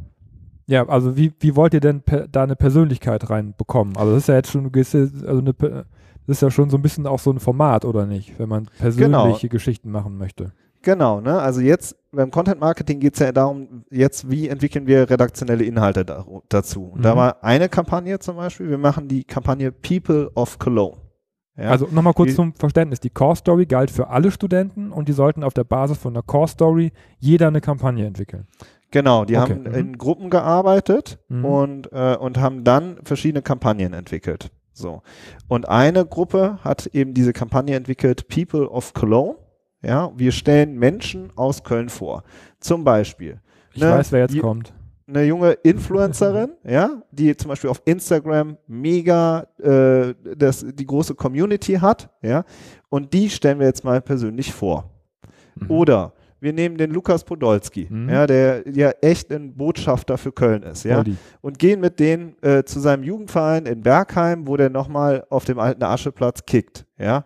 Ja, 0.68 0.86
also 0.88 1.16
wie, 1.16 1.32
wie 1.40 1.56
wollt 1.56 1.72
ihr 1.74 1.80
denn 1.80 2.02
per, 2.02 2.28
da 2.28 2.42
eine 2.42 2.54
Persönlichkeit 2.54 3.28
reinbekommen? 3.30 3.96
Also 3.96 4.12
das 4.12 4.24
ist 4.24 4.28
ja 4.28 4.34
jetzt 4.36 4.50
schon, 4.50 4.70
also 4.74 5.38
eine, 5.40 5.54
das 5.54 6.36
ist 6.36 6.42
ja 6.42 6.50
schon 6.50 6.68
so 6.68 6.76
ein 6.76 6.82
bisschen 6.82 7.06
auch 7.06 7.18
so 7.18 7.30
ein 7.32 7.40
Format, 7.40 7.84
oder 7.86 8.04
nicht? 8.06 8.38
Wenn 8.38 8.50
man 8.50 8.68
persönliche 8.78 9.48
Geschichten 9.48 9.90
machen 9.90 10.18
möchte. 10.18 10.52
Genau, 10.82 11.20
ne? 11.20 11.40
Also 11.40 11.60
jetzt 11.62 11.96
beim 12.12 12.30
Content 12.30 12.60
Marketing 12.60 13.00
geht 13.00 13.14
es 13.14 13.20
ja 13.20 13.32
darum, 13.32 13.84
jetzt 13.90 14.30
wie 14.30 14.46
entwickeln 14.48 14.86
wir 14.86 15.08
redaktionelle 15.10 15.64
Inhalte 15.64 16.04
da, 16.04 16.24
dazu. 16.50 16.84
Und 16.84 17.02
da 17.04 17.14
Mhm. 17.14 17.18
war 17.18 17.42
eine 17.44 17.68
Kampagne 17.68 18.18
zum 18.18 18.36
Beispiel, 18.36 18.68
wir 18.70 18.78
machen 18.78 19.08
die 19.08 19.24
Kampagne 19.24 19.72
People 19.72 20.30
of 20.34 20.58
Cologne. 20.58 20.98
Ja? 21.56 21.70
Also 21.70 21.88
nochmal 21.90 22.12
kurz 22.12 22.28
Die- 22.30 22.36
zum 22.36 22.54
Verständnis. 22.54 23.00
Die 23.00 23.10
Core 23.10 23.34
Story 23.36 23.66
galt 23.66 23.90
für 23.90 24.08
alle 24.08 24.30
Studenten 24.30 24.92
und 24.92 25.08
die 25.08 25.12
sollten 25.14 25.42
auf 25.42 25.52
der 25.54 25.64
Basis 25.64 25.98
von 25.98 26.14
der 26.14 26.22
Core 26.22 26.46
Story 26.48 26.92
jeder 27.18 27.48
eine 27.48 27.60
Kampagne 27.60 28.06
entwickeln. 28.06 28.46
Genau, 28.90 29.24
die 29.24 29.36
Okay, 29.36 29.52
haben 29.52 29.62
mhm. 29.64 29.74
in 29.74 29.98
Gruppen 29.98 30.30
gearbeitet 30.30 31.18
Mhm. 31.28 31.44
und, 31.44 31.92
äh, 31.92 32.16
und 32.16 32.38
haben 32.38 32.64
dann 32.64 32.98
verschiedene 33.04 33.42
Kampagnen 33.42 33.92
entwickelt. 33.92 34.50
So. 34.72 35.02
Und 35.48 35.68
eine 35.68 36.06
Gruppe 36.06 36.58
hat 36.62 36.86
eben 36.86 37.12
diese 37.12 37.32
Kampagne 37.32 37.74
entwickelt, 37.76 38.28
People 38.28 38.68
of 38.68 38.94
Cologne. 38.94 39.34
Ja, 39.82 40.10
wir 40.16 40.32
stellen 40.32 40.78
Menschen 40.78 41.32
aus 41.36 41.62
Köln 41.64 41.88
vor. 41.88 42.22
Zum 42.60 42.82
Beispiel 42.84 43.40
Ich 43.74 43.82
Ne, 43.82 43.90
weiß, 43.90 44.10
wer 44.12 44.20
jetzt 44.22 44.34
die- 44.34 44.40
kommt. 44.40 44.72
eine 45.06 45.22
junge 45.24 45.52
Influencerin, 45.52 46.50
ja, 46.64 47.02
die 47.12 47.36
zum 47.36 47.48
Beispiel 47.50 47.70
auf 47.70 47.82
Instagram 47.84 48.56
mega 48.66 49.46
äh, 49.62 50.14
das, 50.36 50.64
die 50.66 50.86
große 50.86 51.14
Community 51.14 51.74
hat, 51.74 52.10
ja, 52.22 52.44
und 52.88 53.12
die 53.12 53.30
stellen 53.30 53.58
wir 53.58 53.66
jetzt 53.66 53.84
mal 53.84 54.00
persönlich 54.00 54.52
vor. 54.52 54.90
Mhm. 55.56 55.70
Oder 55.70 56.12
wir 56.40 56.52
nehmen 56.52 56.76
den 56.76 56.90
Lukas 56.90 57.24
Podolski, 57.24 57.86
Mhm. 57.90 58.08
ja, 58.08 58.26
der 58.26 58.62
ja 58.68 58.90
echt 59.00 59.32
ein 59.32 59.54
Botschafter 59.56 60.18
für 60.18 60.32
Köln 60.32 60.62
ist, 60.62 60.84
ja, 60.84 60.98
Olli. 60.98 61.16
und 61.40 61.58
gehen 61.58 61.80
mit 61.80 61.98
denen 62.00 62.34
äh, 62.42 62.64
zu 62.64 62.80
seinem 62.80 63.02
Jugendverein 63.02 63.66
in 63.66 63.82
Bergheim, 63.82 64.46
wo 64.46 64.56
der 64.56 64.70
nochmal 64.70 65.24
auf 65.30 65.44
dem 65.44 65.58
alten 65.58 65.82
Ascheplatz 65.82 66.44
kickt, 66.46 66.86
ja. 66.98 67.24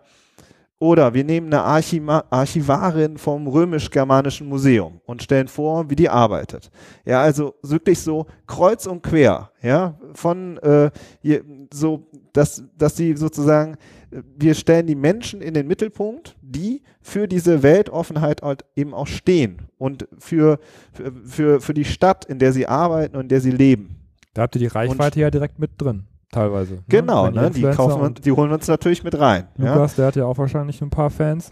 Oder 0.79 1.13
wir 1.13 1.23
nehmen 1.23 1.47
eine 1.47 1.61
Archima 1.61 2.25
Archivarin 2.29 3.17
vom 3.17 3.47
Römisch-Germanischen 3.47 4.49
Museum 4.49 4.99
und 5.05 5.23
stellen 5.23 5.47
vor, 5.47 5.89
wie 5.89 5.95
die 5.95 6.09
arbeitet. 6.09 6.71
Ja, 7.05 7.21
also 7.21 7.55
wirklich 7.61 7.99
so 7.99 8.25
kreuz 8.47 8.85
und 8.85 9.01
quer, 9.01 9.51
ja, 9.61 9.97
von 10.13 10.57
äh, 10.57 10.91
hier, 11.21 11.43
so, 11.73 12.07
dass, 12.33 12.63
dass 12.77 12.97
sie 12.97 13.15
sozusagen, 13.15 13.77
wir 14.11 14.53
stellen 14.55 14.87
die 14.87 14.95
Menschen 14.95 15.41
in 15.41 15.53
den 15.53 15.67
Mittelpunkt, 15.67 16.35
die 16.41 16.83
für 17.01 17.27
diese 17.27 17.63
Weltoffenheit 17.63 18.41
halt 18.41 18.65
eben 18.75 18.93
auch 18.93 19.07
stehen 19.07 19.61
und 19.77 20.07
für, 20.17 20.59
für, 20.91 21.13
für, 21.25 21.61
für 21.61 21.73
die 21.73 21.85
Stadt, 21.85 22.25
in 22.25 22.39
der 22.39 22.51
sie 22.51 22.67
arbeiten 22.67 23.15
und 23.15 23.23
in 23.23 23.29
der 23.29 23.41
sie 23.41 23.51
leben. 23.51 24.03
Da 24.33 24.41
habt 24.43 24.55
ihr 24.55 24.59
die 24.59 24.67
Reichweite 24.67 25.19
ja 25.19 25.29
direkt 25.29 25.59
mit 25.59 25.71
drin, 25.77 26.05
teilweise. 26.33 26.73
ne? 26.75 26.79
Genau, 26.89 27.29
ne? 27.29 27.49
die, 27.51 27.61
kaufen 27.61 28.01
wir, 28.01 28.09
die 28.09 28.31
holen 28.31 28.49
wir 28.49 28.55
uns 28.55 28.67
natürlich 28.67 29.03
mit 29.03 29.17
rein. 29.19 29.47
Ja? 29.57 29.75
Lukas, 29.75 29.95
der 29.95 30.07
hat 30.07 30.15
ja 30.15 30.25
auch 30.25 30.37
wahrscheinlich 30.37 30.81
ein 30.81 30.89
paar 30.89 31.09
Fans. 31.09 31.51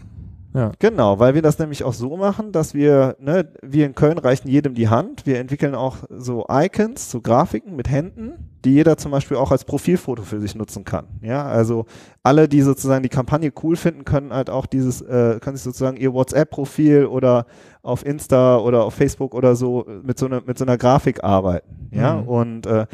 Genau, 0.80 1.18
weil 1.18 1.34
wir 1.34 1.40
das 1.40 1.58
nämlich 1.58 1.82
auch 1.82 1.94
so 1.94 2.14
machen, 2.18 2.52
dass 2.52 2.74
wir, 2.74 3.16
ne, 3.18 3.48
wir 3.62 3.86
in 3.86 3.94
Köln 3.94 4.18
reichen 4.18 4.48
jedem 4.48 4.74
die 4.74 4.90
Hand. 4.90 5.24
Wir 5.24 5.38
entwickeln 5.38 5.74
auch 5.74 5.96
so 6.10 6.44
Icons, 6.50 7.10
so 7.10 7.22
Grafiken 7.22 7.74
mit 7.74 7.88
Händen, 7.90 8.32
die 8.62 8.74
jeder 8.74 8.98
zum 8.98 9.12
Beispiel 9.12 9.38
auch 9.38 9.50
als 9.50 9.64
Profilfoto 9.64 10.20
für 10.24 10.40
sich 10.40 10.54
nutzen 10.54 10.84
kann. 10.84 11.06
Ja, 11.22 11.46
also 11.46 11.86
alle, 12.22 12.48
die 12.48 12.60
sozusagen 12.60 13.02
die 13.02 13.08
Kampagne 13.08 13.50
cool 13.62 13.76
finden, 13.76 14.04
können 14.04 14.34
halt 14.34 14.50
auch 14.50 14.66
dieses, 14.66 15.00
äh, 15.00 15.38
können 15.40 15.56
sich 15.56 15.64
sozusagen 15.64 15.96
ihr 15.96 16.12
WhatsApp-Profil 16.12 17.06
oder 17.06 17.46
auf 17.82 18.04
Insta 18.04 18.58
oder 18.58 18.84
auf 18.84 18.92
Facebook 18.92 19.34
oder 19.34 19.56
so 19.56 19.86
mit 20.02 20.18
so 20.18 20.26
einer 20.26 20.42
mit 20.46 20.58
so 20.58 20.66
einer 20.66 20.76
Grafik 20.76 21.24
arbeiten. 21.24 21.88
Ja, 21.92 22.16
Mhm. 22.16 22.28
und 22.28 22.66
äh, 22.66 22.84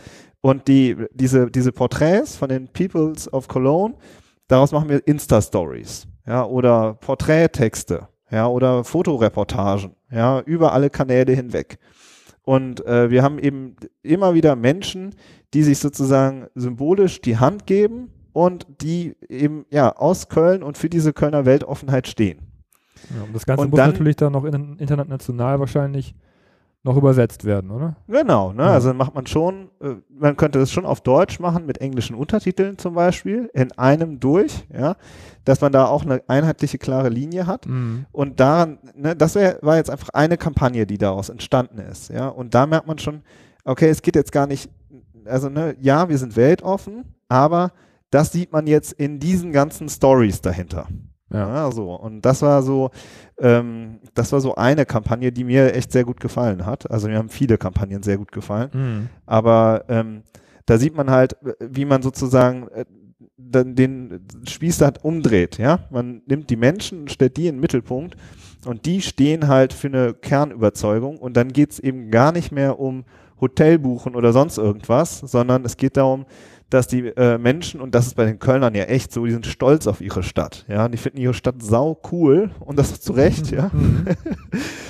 und 0.40 0.68
die 0.68 0.96
diese 1.12 1.50
diese 1.50 1.72
Porträts 1.72 2.36
von 2.36 2.48
den 2.48 2.68
Peoples 2.68 3.32
of 3.32 3.48
Cologne, 3.48 3.94
daraus 4.48 4.72
machen 4.72 4.88
wir 4.88 5.06
Insta-Stories, 5.06 6.06
ja, 6.26 6.44
oder 6.44 6.94
Porträttexte, 6.94 8.08
ja, 8.30 8.46
oder 8.46 8.84
Fotoreportagen, 8.84 9.92
ja, 10.10 10.40
über 10.40 10.72
alle 10.72 10.90
Kanäle 10.90 11.32
hinweg. 11.32 11.78
Und 12.42 12.84
äh, 12.86 13.10
wir 13.10 13.22
haben 13.22 13.38
eben 13.38 13.76
immer 14.02 14.32
wieder 14.34 14.56
Menschen, 14.56 15.14
die 15.54 15.62
sich 15.62 15.78
sozusagen 15.78 16.46
symbolisch 16.54 17.20
die 17.20 17.36
Hand 17.36 17.66
geben 17.66 18.10
und 18.32 18.66
die 18.80 19.16
eben 19.28 19.66
ja 19.70 19.94
aus 19.96 20.28
Köln 20.28 20.62
und 20.62 20.78
für 20.78 20.88
diese 20.88 21.12
Kölner 21.12 21.44
Weltoffenheit 21.44 22.06
stehen. 22.08 22.38
Ja, 23.14 23.24
und 23.24 23.34
das 23.34 23.44
Ganze 23.44 23.62
Und 23.64 23.70
muss 23.70 23.76
dann- 23.78 23.90
natürlich 23.90 24.16
dann 24.16 24.32
noch 24.32 24.44
in, 24.44 24.76
international 24.78 25.60
wahrscheinlich 25.60 26.14
noch 26.84 26.96
übersetzt 26.96 27.44
werden, 27.44 27.70
oder? 27.70 27.96
Genau, 28.06 28.52
ne? 28.52 28.62
Ja. 28.62 28.70
Also 28.70 28.94
macht 28.94 29.14
man 29.14 29.26
schon, 29.26 29.70
äh, 29.80 29.96
man 30.08 30.36
könnte 30.36 30.58
das 30.58 30.70
schon 30.70 30.86
auf 30.86 31.00
Deutsch 31.00 31.40
machen, 31.40 31.66
mit 31.66 31.78
englischen 31.80 32.14
Untertiteln 32.14 32.78
zum 32.78 32.94
Beispiel, 32.94 33.50
in 33.52 33.72
einem 33.72 34.20
durch, 34.20 34.66
ja, 34.72 34.96
dass 35.44 35.60
man 35.60 35.72
da 35.72 35.86
auch 35.86 36.04
eine 36.04 36.22
einheitliche, 36.28 36.78
klare 36.78 37.08
Linie 37.08 37.46
hat. 37.46 37.66
Mhm. 37.66 38.06
Und 38.12 38.40
daran, 38.40 38.78
ne, 38.94 39.16
das 39.16 39.34
wär, 39.34 39.58
war 39.60 39.76
jetzt 39.76 39.90
einfach 39.90 40.10
eine 40.10 40.36
Kampagne, 40.36 40.86
die 40.86 40.98
daraus 40.98 41.28
entstanden 41.28 41.78
ist, 41.78 42.10
ja. 42.10 42.28
Und 42.28 42.54
da 42.54 42.66
merkt 42.66 42.86
man 42.86 42.98
schon, 42.98 43.22
okay, 43.64 43.88
es 43.88 44.02
geht 44.02 44.14
jetzt 44.14 44.32
gar 44.32 44.46
nicht, 44.46 44.70
also 45.24 45.48
ne, 45.48 45.76
ja, 45.80 46.08
wir 46.08 46.18
sind 46.18 46.36
weltoffen, 46.36 47.04
aber 47.28 47.72
das 48.10 48.32
sieht 48.32 48.52
man 48.52 48.66
jetzt 48.66 48.92
in 48.92 49.18
diesen 49.18 49.52
ganzen 49.52 49.88
Stories 49.88 50.40
dahinter. 50.40 50.86
Ja. 51.32 51.54
Ja, 51.54 51.72
so. 51.72 51.94
Und 51.94 52.24
das 52.24 52.42
war 52.42 52.62
so, 52.62 52.90
ähm, 53.38 53.98
das 54.14 54.32
war 54.32 54.40
so 54.40 54.54
eine 54.54 54.86
Kampagne, 54.86 55.30
die 55.30 55.44
mir 55.44 55.74
echt 55.74 55.92
sehr 55.92 56.04
gut 56.04 56.20
gefallen 56.20 56.64
hat. 56.64 56.90
Also 56.90 57.08
mir 57.08 57.18
haben 57.18 57.28
viele 57.28 57.58
Kampagnen 57.58 58.02
sehr 58.02 58.16
gut 58.16 58.32
gefallen. 58.32 58.70
Mhm. 58.72 59.08
Aber 59.26 59.84
ähm, 59.88 60.22
da 60.66 60.78
sieht 60.78 60.96
man 60.96 61.10
halt, 61.10 61.36
wie 61.60 61.84
man 61.84 62.02
sozusagen 62.02 62.68
äh, 62.68 62.84
den 63.38 64.26
Spieß 64.46 64.80
halt 64.82 65.04
umdreht, 65.04 65.58
ja. 65.58 65.80
Man 65.90 66.22
nimmt 66.26 66.50
die 66.50 66.56
Menschen 66.56 67.02
und 67.02 67.10
stellt 67.10 67.36
die 67.36 67.46
in 67.46 67.56
den 67.56 67.60
Mittelpunkt 67.60 68.16
und 68.66 68.84
die 68.84 69.00
stehen 69.00 69.48
halt 69.48 69.72
für 69.72 69.86
eine 69.86 70.12
Kernüberzeugung 70.12 71.18
und 71.18 71.36
dann 71.36 71.52
geht 71.52 71.70
es 71.72 71.78
eben 71.78 72.10
gar 72.10 72.32
nicht 72.32 72.52
mehr 72.52 72.78
um 72.78 73.04
Hotelbuchen 73.40 74.16
oder 74.16 74.32
sonst 74.32 74.58
irgendwas, 74.58 75.20
sondern 75.20 75.64
es 75.64 75.76
geht 75.76 75.96
darum, 75.96 76.26
dass 76.70 76.86
die 76.86 77.06
äh, 77.08 77.38
Menschen, 77.38 77.80
und 77.80 77.94
das 77.94 78.06
ist 78.08 78.14
bei 78.16 78.24
den 78.26 78.38
Kölnern 78.38 78.74
ja 78.74 78.84
echt 78.84 79.12
so, 79.12 79.24
die 79.24 79.32
sind 79.32 79.46
stolz 79.46 79.86
auf 79.86 80.00
ihre 80.00 80.22
Stadt. 80.22 80.64
Ja, 80.68 80.88
die 80.88 80.98
finden 80.98 81.18
ihre 81.18 81.34
Stadt 81.34 81.62
sau 81.62 82.00
cool 82.12 82.50
und 82.60 82.78
das 82.78 83.00
zu 83.00 83.12
Recht, 83.12 83.50
ja. 83.50 83.70
Mhm. 83.72 84.06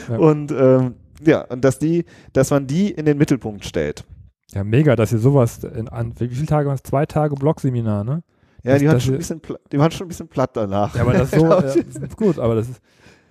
Ja. 0.09 0.17
Und 0.17 0.51
ähm, 0.53 0.95
ja, 1.23 1.43
und 1.45 1.63
dass 1.65 1.79
die, 1.79 2.07
dass 2.33 2.51
man 2.51 2.67
die 2.67 2.91
in 2.91 3.05
den 3.05 3.19
Mittelpunkt 3.19 3.65
stellt. 3.67 4.05
Ja, 4.53 4.65
mega, 4.65 4.97
dass 4.97 5.13
ihr 5.13 5.19
sowas 5.19 5.63
in, 5.65 5.87
an, 5.89 6.15
wie 6.19 6.29
viele 6.29 6.47
Tage 6.47 6.67
waren 6.69 6.77
es? 6.77 6.83
Zwei 6.83 7.05
Tage 7.05 7.35
Blogseminar, 7.35 8.05
ne? 8.05 8.23
Ja, 8.63 8.73
Das- 8.73 8.81
die, 8.81 8.87
waren 8.89 9.01
schon 9.01 9.15
ein 9.15 9.19
bisschen, 9.19 9.41
pla- 9.41 9.59
die 9.71 9.79
waren 9.79 9.91
schon 9.91 10.07
ein 10.07 10.09
bisschen 10.09 10.29
platt 10.29 10.51
danach. 10.55 10.95
Ja, 10.95 11.03
aber 11.03 11.13
das 11.13 11.31
so, 11.33 11.45
ja, 11.47 11.61
das 11.61 11.77
ist 11.77 12.17
gut, 12.17 12.39
aber 12.39 12.55
das 12.55 12.71
ist, 12.71 12.81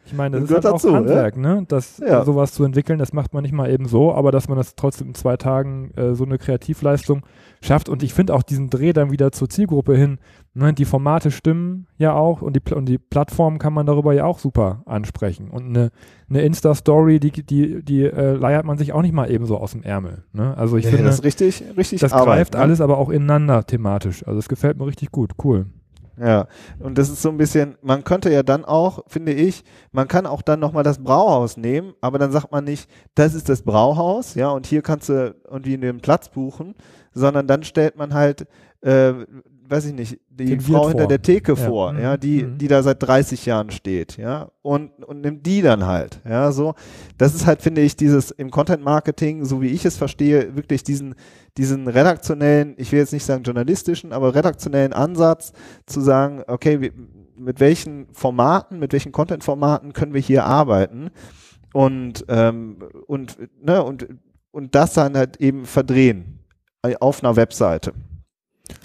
ich 0.08 0.14
meine, 0.14 0.38
das 0.38 0.44
ist 0.44 0.48
Gehört 0.50 0.66
halt 0.66 0.74
auch 0.76 0.82
dazu, 0.82 0.96
Handwerk, 0.96 1.38
ne? 1.38 1.66
Das, 1.68 1.98
Ja. 2.00 2.24
sowas 2.24 2.54
zu 2.54 2.64
entwickeln, 2.64 2.98
das 2.98 3.14
macht 3.14 3.34
man 3.34 3.44
nicht 3.44 3.52
mal 3.54 3.70
eben 3.70 3.86
so, 3.88 4.14
aber 4.14 4.32
dass 4.32 4.48
man 4.48 4.58
das 4.58 4.76
trotzdem 4.76 5.10
in 5.10 5.16
zwei 5.16 5.38
Tagen 5.38 5.92
äh, 5.96 6.16
so 6.16 6.24
eine 6.24 6.38
Kreativleistung 6.38 7.26
schafft 7.62 7.90
und 7.90 8.04
ich 8.04 8.14
finde 8.14 8.34
auch 8.34 8.44
diesen 8.44 8.70
Dreh 8.70 8.94
dann 8.94 9.12
wieder 9.12 9.32
zur 9.32 9.50
Zielgruppe 9.50 9.96
hin, 9.96 10.20
ne? 10.54 10.74
Die 10.74 10.86
Formate 10.86 11.30
stimmen 11.32 11.88
ja 11.98 12.14
auch 12.14 12.42
und 12.42 12.56
die, 12.56 12.60
Pl- 12.60 12.76
und 12.76 12.86
die 12.88 12.98
Plattform 12.98 13.60
kann 13.60 13.74
man 13.74 13.86
darüber 13.86 14.14
ja 14.14 14.26
auch 14.26 14.40
super 14.40 14.84
ansprechen 14.86 15.50
und 15.50 15.66
eine, 15.66 15.92
eine 16.30 16.42
Insta-Story, 16.42 17.20
die, 17.20 17.32
die, 17.32 17.84
die 17.84 18.04
äh, 18.04 18.34
leiert 18.34 18.66
man 18.66 18.78
sich 18.78 18.94
auch 18.94 19.02
nicht 19.02 19.14
mal 19.14 19.30
eben 19.30 19.46
so 19.46 19.58
aus 19.58 19.72
dem 19.74 19.84
Ärmel, 19.84 20.24
ne? 20.34 20.56
Also 20.58 20.78
ich 20.78 20.86
Nee, 20.86 20.92
finde, 20.92 21.06
das 21.06 21.16
ist 21.16 21.24
richtig, 21.26 21.64
richtig 21.76 22.00
das 22.00 22.14
Arbeit, 22.14 22.38
greift 22.38 22.54
ne? 22.54 22.60
alles 22.60 22.82
aber 22.82 22.98
auch 22.98 23.10
ineinander 23.10 23.66
thematisch, 23.66 24.26
also 24.26 24.40
es 24.40 24.48
gefällt 24.48 24.78
mir 24.78 24.88
richtig 24.88 25.12
gut, 25.12 25.32
cool. 25.44 25.66
Ja, 26.20 26.48
und 26.80 26.98
das 26.98 27.10
ist 27.10 27.22
so 27.22 27.30
ein 27.30 27.38
bisschen, 27.38 27.78
man 27.84 28.04
könnte 28.04 28.32
ja 28.32 28.42
dann 28.42 28.66
auch, 28.66 29.04
finde 29.08 29.34
ich, 29.34 29.64
man 29.92 30.08
kann 30.08 30.26
auch 30.26 30.42
dann 30.42 30.60
nochmal 30.60 30.84
das 30.84 31.04
Brauhaus 31.04 31.58
nehmen, 31.58 31.94
aber 32.02 32.18
dann 32.18 32.32
sagt 32.32 32.52
man 32.52 32.64
nicht, 32.64 32.90
das 33.14 33.36
ist 33.36 33.50
das 33.50 33.62
Brauhaus, 33.62 34.34
ja, 34.34 34.50
und 34.50 34.66
hier 34.66 34.82
kannst 34.82 35.10
du 35.10 35.36
irgendwie 35.48 35.76
einen 35.76 36.02
Platz 36.02 36.30
buchen, 36.30 36.74
sondern 37.14 37.46
dann 37.46 37.62
stellt 37.62 37.98
man 37.98 38.16
halt, 38.16 38.48
äh, 38.82 39.14
weiß 39.70 39.86
ich 39.86 39.94
nicht, 39.94 40.20
die 40.30 40.46
Den 40.46 40.62
Frau 40.62 40.88
hinter 40.88 41.04
vor. 41.04 41.08
der 41.08 41.22
Theke 41.22 41.54
Ja. 41.54 41.56
vor, 41.56 41.94
Mhm. 41.94 42.00
ja, 42.00 42.18
die, 42.18 42.44
Mhm. 42.44 42.58
die 42.58 42.68
da 42.68 42.84
seit 42.84 43.02
30 43.04 43.46
Jahren 43.46 43.72
steht, 43.72 44.18
ja, 44.18 44.50
und, 44.62 44.92
und 45.04 45.22
nimmt 45.22 45.46
die 45.46 45.62
dann 45.62 45.86
halt, 45.86 46.20
ja, 46.28 46.52
so. 46.52 46.74
Das 47.18 47.34
ist 47.36 47.46
halt, 47.46 47.62
finde 47.62 47.82
ich, 47.82 47.96
dieses 47.96 48.32
im 48.32 48.50
Content 48.52 48.84
Marketing, 48.84 49.46
so 49.46 49.62
wie 49.62 49.68
ich 49.68 49.86
es 49.86 49.98
verstehe, 49.98 50.56
wirklich 50.56 50.84
diesen, 50.84 51.16
diesen 51.58 51.88
redaktionellen, 51.88 52.76
ich 52.78 52.92
will 52.92 53.00
jetzt 53.00 53.14
nicht 53.14 53.26
sagen 53.26 53.44
journalistischen, 53.44 54.14
aber 54.14 54.36
redaktionellen 54.36 54.94
Ansatz 54.94 55.54
zu 55.86 56.02
sagen, 56.02 56.44
okay, 56.48 56.92
mit 57.36 57.60
welchen 57.60 58.08
Formaten, 58.14 58.80
mit 58.80 58.94
welchen 58.94 59.12
Content-Formaten 59.12 59.94
können 59.94 60.14
wir 60.14 60.22
hier 60.22 60.46
arbeiten 60.46 61.10
und, 61.74 62.26
ähm, 62.30 62.78
und, 63.08 63.38
ne, 63.64 63.84
und, 63.84 64.08
und 64.52 64.74
das 64.76 64.94
dann 64.94 65.16
halt 65.16 65.38
eben 65.38 65.66
verdrehen 65.66 66.40
äh, 66.84 66.96
auf 67.00 67.24
einer 67.24 67.36
Webseite. 67.36 67.94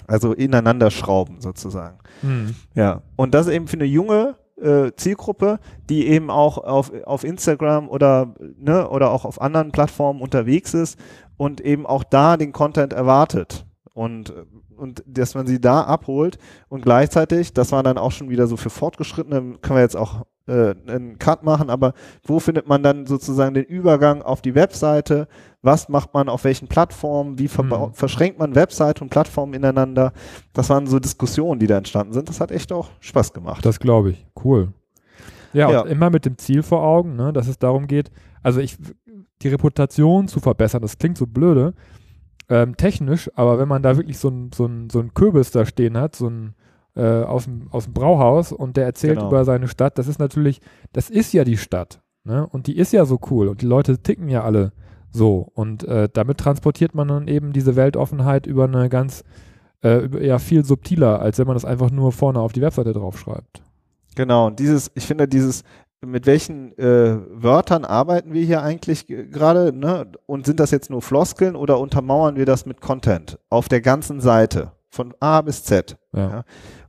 Also 0.07 0.33
ineinander 0.33 0.91
schrauben 0.91 1.39
sozusagen. 1.39 1.97
Mhm. 2.21 2.55
Ja, 2.75 3.01
und 3.15 3.33
das 3.33 3.47
eben 3.47 3.67
für 3.67 3.77
eine 3.77 3.85
junge 3.85 4.35
äh, 4.61 4.91
Zielgruppe, 4.95 5.59
die 5.89 6.07
eben 6.07 6.29
auch 6.29 6.57
auf, 6.57 6.91
auf 7.05 7.23
Instagram 7.23 7.89
oder, 7.89 8.33
ne, 8.57 8.87
oder 8.89 9.11
auch 9.11 9.25
auf 9.25 9.41
anderen 9.41 9.71
Plattformen 9.71 10.21
unterwegs 10.21 10.73
ist 10.73 10.99
und 11.37 11.61
eben 11.61 11.85
auch 11.85 12.03
da 12.03 12.37
den 12.37 12.51
Content 12.51 12.93
erwartet. 12.93 13.65
Und, 13.93 14.33
und 14.75 15.03
dass 15.05 15.35
man 15.35 15.45
sie 15.45 15.61
da 15.61 15.81
abholt 15.81 16.37
und 16.67 16.81
gleichzeitig, 16.81 17.53
das 17.53 17.71
war 17.71 17.83
dann 17.83 17.97
auch 17.97 18.11
schon 18.11 18.29
wieder 18.29 18.47
so 18.47 18.57
für 18.57 18.71
Fortgeschrittene, 18.71 19.57
können 19.61 19.77
wir 19.77 19.81
jetzt 19.81 19.97
auch 19.97 20.23
äh, 20.47 20.75
einen 20.87 21.17
Cut 21.19 21.43
machen, 21.43 21.69
aber 21.69 21.93
wo 22.23 22.39
findet 22.39 22.67
man 22.67 22.83
dann 22.83 23.05
sozusagen 23.05 23.53
den 23.53 23.63
Übergang 23.63 24.21
auf 24.21 24.41
die 24.41 24.55
Webseite? 24.55 25.27
Was 25.61 25.87
macht 25.87 26.13
man 26.13 26.27
auf 26.27 26.43
welchen 26.43 26.67
Plattformen? 26.67 27.39
Wie 27.39 27.47
Mhm. 27.47 27.93
verschränkt 27.93 28.39
man 28.39 28.53
Webseite 28.55 29.03
und 29.03 29.09
Plattformen 29.09 29.53
ineinander? 29.53 30.11
Das 30.53 30.69
waren 30.69 30.87
so 30.87 30.99
Diskussionen, 30.99 31.59
die 31.59 31.67
da 31.67 31.77
entstanden 31.77 32.13
sind. 32.13 32.27
Das 32.27 32.41
hat 32.41 32.51
echt 32.51 32.71
auch 32.73 32.89
Spaß 32.99 33.31
gemacht. 33.33 33.65
Das 33.65 33.79
glaube 33.79 34.11
ich. 34.11 34.25
Cool. 34.43 34.73
Ja, 35.53 35.71
Ja. 35.71 35.81
und 35.81 35.89
immer 35.89 36.09
mit 36.09 36.25
dem 36.25 36.37
Ziel 36.37 36.63
vor 36.63 36.83
Augen, 36.83 37.15
ne, 37.15 37.31
dass 37.31 37.47
es 37.47 37.57
darum 37.59 37.87
geht, 37.87 38.11
also 38.41 38.59
ich, 38.59 38.75
die 39.41 39.47
Reputation 39.47 40.27
zu 40.27 40.39
verbessern, 40.39 40.81
das 40.81 40.97
klingt 40.97 41.17
so 41.17 41.27
blöde, 41.27 41.73
ähm, 42.49 42.75
technisch, 42.75 43.29
aber 43.35 43.59
wenn 43.59 43.67
man 43.69 43.83
da 43.83 43.95
wirklich 43.95 44.17
so 44.17 44.29
ein, 44.29 44.51
so 44.53 44.69
so 44.91 44.99
ein 44.99 45.13
Kürbis 45.13 45.51
da 45.51 45.65
stehen 45.65 45.97
hat, 45.97 46.15
so 46.15 46.27
ein 46.29 46.55
äh, 46.95 47.23
aus, 47.23 47.45
dem, 47.45 47.67
aus 47.71 47.85
dem 47.85 47.93
Brauhaus 47.93 48.51
und 48.51 48.77
der 48.77 48.85
erzählt 48.85 49.15
Genau. 49.17 49.27
über 49.29 49.45
seine 49.45 49.67
Stadt, 49.67 49.97
das 49.97 50.07
ist 50.07 50.19
natürlich, 50.19 50.61
das 50.91 51.09
ist 51.09 51.33
ja 51.33 51.43
die 51.43 51.57
Stadt, 51.57 52.01
ne? 52.23 52.45
Und 52.47 52.67
die 52.67 52.77
ist 52.77 52.93
ja 52.93 53.05
so 53.05 53.19
cool 53.31 53.47
und 53.47 53.61
die 53.61 53.65
Leute 53.65 53.97
ticken 53.97 54.29
ja 54.29 54.43
alle 54.43 54.71
so. 55.11 55.47
Und 55.53 55.83
äh, 55.83 56.09
damit 56.11 56.37
transportiert 56.39 56.95
man 56.95 57.07
dann 57.07 57.27
eben 57.27 57.53
diese 57.53 57.75
Weltoffenheit 57.75 58.45
über 58.47 58.65
eine 58.65 58.89
ganz, 58.89 59.23
äh, 59.83 60.05
über, 60.05 60.21
ja, 60.21 60.39
viel 60.39 60.63
subtiler, 60.65 61.19
als 61.21 61.39
wenn 61.39 61.47
man 61.47 61.55
das 61.55 61.65
einfach 61.65 61.91
nur 61.91 62.11
vorne 62.11 62.39
auf 62.39 62.53
die 62.53 62.61
Webseite 62.61 62.93
draufschreibt. 62.93 63.61
Genau, 64.15 64.47
und 64.47 64.59
dieses, 64.59 64.91
ich 64.95 65.05
finde 65.05 65.27
dieses, 65.27 65.63
mit 66.05 66.25
welchen 66.25 66.77
äh, 66.77 67.17
Wörtern 67.31 67.85
arbeiten 67.85 68.33
wir 68.33 68.43
hier 68.43 68.61
eigentlich 68.61 69.07
gerade, 69.07 69.71
ne? 69.71 70.11
Und 70.25 70.45
sind 70.45 70.59
das 70.59 70.71
jetzt 70.71 70.89
nur 70.89 71.01
Floskeln 71.01 71.55
oder 71.55 71.79
untermauern 71.79 72.35
wir 72.35 72.45
das 72.45 72.65
mit 72.65 72.81
Content 72.81 73.39
auf 73.49 73.69
der 73.69 73.81
ganzen 73.81 74.19
Seite 74.19 74.71
von 74.89 75.13
A 75.19 75.41
bis 75.41 75.63
Z? 75.63 75.97
Ja. 76.13 76.29
Ja. 76.29 76.43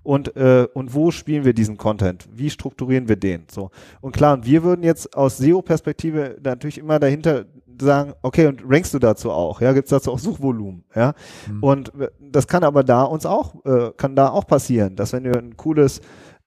Und, 0.05 0.37
äh, 0.37 0.69
und 0.75 0.95
wo 0.95 1.11
spielen 1.11 1.45
wir 1.45 1.55
diesen 1.55 1.77
Content? 1.77 2.29
Wie 2.33 2.51
strukturieren 2.51 3.09
wir 3.09 3.17
den? 3.17 3.45
So. 3.51 3.71
Und 4.01 4.13
klar, 4.15 4.35
und 4.35 4.47
wir 4.47 4.63
würden 4.63 4.85
jetzt 4.85 5.17
aus 5.17 5.39
SEO-Perspektive 5.39 6.37
natürlich 6.45 6.79
immer 6.79 7.01
dahinter 7.01 7.47
sagen, 7.81 8.13
okay, 8.23 8.47
und 8.47 8.63
rankst 8.69 8.95
du 8.95 9.01
dazu 9.01 9.31
auch? 9.33 9.61
Ja, 9.61 9.73
gibt's 9.73 9.91
dazu 9.91 10.13
auch 10.13 10.19
Suchvolumen? 10.21 10.85
Ja. 10.95 11.15
Mhm. 11.51 11.63
Und 11.63 11.93
w- 11.99 12.09
das 12.21 12.47
kann 12.47 12.63
aber 12.63 12.85
da 12.85 13.03
uns 13.03 13.27
auch, 13.27 13.55
äh, 13.65 13.91
kann 13.97 14.15
da 14.15 14.29
auch 14.29 14.47
passieren, 14.47 14.95
dass 14.95 15.13
wenn 15.13 15.25
wir 15.25 15.37
ein 15.37 15.57
cooles, 15.57 16.01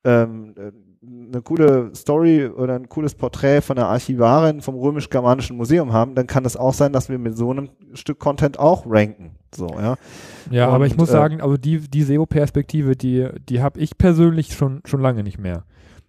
ähm, 0.05 0.53
äh, 0.55 0.71
eine 1.07 1.41
coole 1.41 1.91
Story 1.95 2.47
oder 2.47 2.75
ein 2.75 2.89
cooles 2.89 3.15
Porträt 3.15 3.61
von 3.61 3.75
der 3.75 3.87
Archivarin 3.87 4.61
vom 4.61 4.75
römisch-germanischen 4.75 5.55
Museum 5.55 5.93
haben, 5.93 6.15
dann 6.15 6.27
kann 6.27 6.45
es 6.45 6.57
auch 6.57 6.73
sein, 6.73 6.91
dass 6.93 7.09
wir 7.09 7.17
mit 7.17 7.37
so 7.37 7.51
einem 7.51 7.69
Stück 7.93 8.19
Content 8.19 8.59
auch 8.59 8.85
ranken. 8.87 9.31
So, 9.55 9.67
ja. 9.67 9.95
Ja, 10.51 10.69
aber 10.69 10.85
ich 10.85 10.93
Und, 10.93 10.99
muss 10.99 11.09
äh, 11.09 11.13
sagen, 11.13 11.41
also 11.41 11.57
die, 11.57 11.79
die 11.79 12.03
SEO-Perspektive, 12.03 12.95
die, 12.95 13.27
die 13.47 13.61
habe 13.61 13.79
ich 13.79 13.97
persönlich 13.97 14.53
schon, 14.53 14.81
schon 14.85 15.01
lange 15.01 15.23
nicht 15.23 15.39
mehr. 15.39 15.63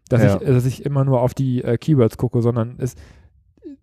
Dass, 0.08 0.22
Ja. 0.22 0.36
ich, 0.36 0.46
dass 0.46 0.64
ich 0.64 0.84
immer 0.84 1.04
nur 1.04 1.20
auf 1.20 1.34
die 1.34 1.62
äh, 1.62 1.78
Keywords 1.78 2.16
gucke, 2.16 2.42
sondern 2.42 2.76
es, 2.78 2.94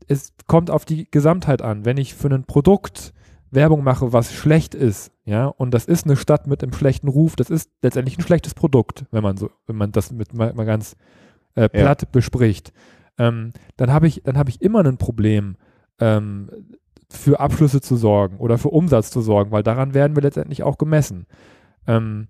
es 0.08 0.34
kommt 0.48 0.70
auf 0.70 0.84
die 0.86 1.10
Gesamtheit 1.10 1.62
an. 1.62 1.86
Wenn 1.86 1.98
ich 1.98 2.14
für 2.16 2.30
ein 2.30 2.44
Produkt 2.46 3.14
Werbung 3.52 3.84
mache, 3.84 4.12
was 4.12 4.34
schlecht 4.34 4.76
ist, 4.76 5.12
ja, 5.26 5.48
und 5.48 5.74
das 5.74 5.86
ist 5.86 6.06
eine 6.06 6.16
Stadt 6.16 6.48
mit 6.48 6.62
einem 6.62 6.74
schlechten 6.74 7.08
Ruf, 7.08 7.36
das 7.36 7.50
ist 7.50 7.72
letztendlich 7.82 8.18
ein 8.18 8.24
schlechtes 8.24 8.54
Produkt, 8.54 9.06
wenn 9.12 9.24
man 9.24 9.38
so, 9.38 9.50
wenn 9.66 9.76
man 9.76 9.92
das 9.92 10.12
mit 10.12 10.34
mal, 10.34 10.54
mal 10.54 10.66
ganz 10.66 10.96
äh, 11.56 11.68
platt 11.68 12.12
bespricht, 12.12 12.72
ähm, 13.18 13.54
dann 13.78 13.92
habe 13.92 14.08
ich, 14.08 14.22
dann 14.24 14.38
habe 14.38 14.50
ich 14.50 14.62
immer 14.62 14.84
ein 14.84 14.98
Problem, 14.98 15.58
ähm, 16.00 16.50
für 17.10 17.40
Abschlüsse 17.40 17.82
zu 17.82 17.96
sorgen 17.96 18.38
oder 18.38 18.58
für 18.58 18.70
Umsatz 18.70 19.12
zu 19.12 19.22
sorgen, 19.22 19.52
weil 19.52 19.64
daran 19.64 19.94
werden 19.94 20.16
wir 20.16 20.24
letztendlich 20.24 20.64
auch 20.64 20.78
gemessen. 20.78 21.26
Ähm, 21.88 22.28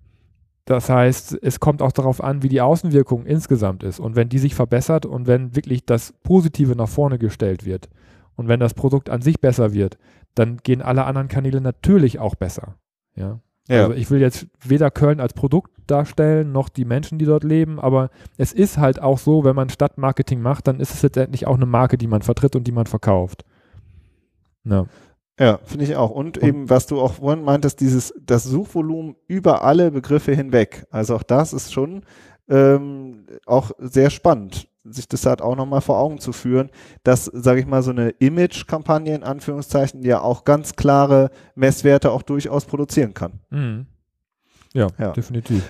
das 0.64 0.88
heißt, 0.88 1.38
es 1.42 1.60
kommt 1.60 1.80
auch 1.80 1.92
darauf 1.92 2.22
an, 2.22 2.42
wie 2.42 2.48
die 2.48 2.60
Außenwirkung 2.60 3.24
insgesamt 3.24 3.84
ist. 3.84 4.00
Und 4.00 4.16
wenn 4.16 4.28
die 4.28 4.38
sich 4.38 4.54
verbessert 4.54 5.06
und 5.06 5.26
wenn 5.26 5.54
wirklich 5.54 5.86
das 5.86 6.12
Positive 6.24 6.74
nach 6.74 6.88
vorne 6.88 7.18
gestellt 7.18 7.64
wird 7.64 7.88
und 8.34 8.48
wenn 8.48 8.60
das 8.60 8.74
Produkt 8.74 9.08
an 9.08 9.22
sich 9.22 9.40
besser 9.40 9.72
wird, 9.72 9.96
dann 10.34 10.58
gehen 10.58 10.82
alle 10.82 11.04
anderen 11.04 11.28
Kanäle 11.28 11.60
natürlich 11.60 12.18
auch 12.18 12.34
besser. 12.34 12.74
Ja. 13.16 13.40
Ja. 13.68 13.82
Also 13.82 13.94
ich 13.94 14.10
will 14.10 14.20
jetzt 14.20 14.46
weder 14.64 14.90
Köln 14.92 15.18
als 15.18 15.32
Produkt 15.32 15.72
darstellen, 15.88 16.52
noch 16.52 16.68
die 16.68 16.84
Menschen, 16.84 17.18
die 17.18 17.24
dort 17.24 17.42
leben, 17.42 17.80
aber 17.80 18.10
es 18.36 18.52
ist 18.52 18.78
halt 18.78 19.00
auch 19.02 19.18
so, 19.18 19.42
wenn 19.44 19.56
man 19.56 19.70
Stadtmarketing 19.70 20.40
macht, 20.40 20.68
dann 20.68 20.78
ist 20.78 20.94
es 20.94 21.02
letztendlich 21.02 21.46
auch 21.48 21.56
eine 21.56 21.66
Marke, 21.66 21.98
die 21.98 22.06
man 22.06 22.22
vertritt 22.22 22.54
und 22.54 22.64
die 22.64 22.72
man 22.72 22.86
verkauft. 22.86 23.44
Ja. 24.64 24.86
Ja, 25.38 25.58
finde 25.64 25.84
ich 25.84 25.96
auch. 25.96 26.10
Und, 26.10 26.38
Und- 26.38 26.44
eben, 26.46 26.70
was 26.70 26.86
du 26.86 27.00
auch 27.00 27.14
vorhin 27.14 27.44
meintest, 27.44 27.80
dieses, 27.80 28.14
das 28.20 28.44
Suchvolumen 28.44 29.16
über 29.26 29.62
alle 29.64 29.90
Begriffe 29.90 30.32
hinweg. 30.32 30.86
Also 30.90 31.14
auch 31.14 31.22
das 31.22 31.52
ist 31.52 31.72
schon 31.72 32.02
ähm, 32.48 33.26
auch 33.44 33.72
sehr 33.78 34.10
spannend, 34.10 34.68
sich 34.92 35.08
das 35.08 35.26
halt 35.26 35.42
auch 35.42 35.56
nochmal 35.56 35.80
vor 35.80 35.98
Augen 35.98 36.18
zu 36.18 36.32
führen, 36.32 36.70
dass, 37.02 37.24
sage 37.26 37.60
ich 37.60 37.66
mal, 37.66 37.82
so 37.82 37.90
eine 37.90 38.10
Image-Kampagne 38.10 39.14
in 39.14 39.22
Anführungszeichen 39.22 40.02
ja 40.02 40.20
auch 40.20 40.44
ganz 40.44 40.74
klare 40.76 41.30
Messwerte 41.54 42.10
auch 42.12 42.22
durchaus 42.22 42.64
produzieren 42.64 43.14
kann. 43.14 43.40
Mhm. 43.50 43.86
Ja, 44.74 44.88
Ja. 44.98 45.12
definitiv. 45.12 45.62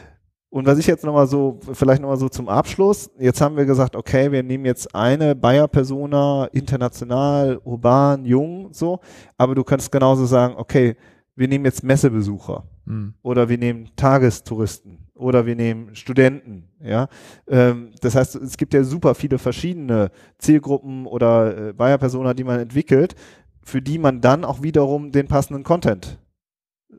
Und 0.49 0.65
was 0.67 0.79
ich 0.79 0.87
jetzt 0.87 1.05
nochmal 1.05 1.27
so, 1.27 1.59
vielleicht 1.73 2.01
nochmal 2.01 2.17
so 2.17 2.29
zum 2.29 2.49
Abschluss, 2.49 3.11
jetzt 3.19 3.41
haben 3.41 3.57
wir 3.57 3.67
gesagt, 3.67 3.95
okay, 3.95 4.33
wir 4.33 4.43
nehmen 4.43 4.65
jetzt 4.65 4.95
eine 4.95 5.35
Bayer-Persona, 5.35 6.47
international, 6.53 7.61
urban, 7.65 8.25
jung, 8.25 8.69
so, 8.73 9.01
aber 9.37 9.55
du 9.55 9.65
kannst 9.65 9.91
genauso 9.93 10.25
sagen, 10.25 10.55
okay, 10.57 10.97
wir 11.35 11.49
nehmen 11.49 11.65
jetzt 11.67 11.83
Messebesucher 11.83 12.65
Mhm. 12.87 13.15
oder 13.23 13.49
wir 13.49 13.59
nehmen 13.59 13.91
Tagestouristen 13.97 15.06
oder 15.17 15.47
wir 15.47 15.57
nehmen 15.57 15.95
Studenten, 15.95 16.69
ja. 16.81 17.09
Ähm, 17.49 17.93
das 18.01 18.15
heißt, 18.15 18.37
es 18.37 18.57
gibt 18.57 18.75
ja 18.75 18.85
super 18.85 19.15
viele 19.15 19.39
verschiedene 19.39 20.11
Zielgruppen 20.39 21.07
oder 21.07 21.69
äh, 21.69 21.73
Bayer-Persona, 21.73 22.35
die 22.35 22.45
man 22.45 22.61
entwickelt, 22.61 23.15
für 23.63 23.83
die 23.83 23.99
man 23.99 24.21
dann 24.21 24.45
auch 24.45 24.63
wiederum 24.63 25.11
den 25.11 25.27
passenden 25.27 25.65
Content 25.65 26.19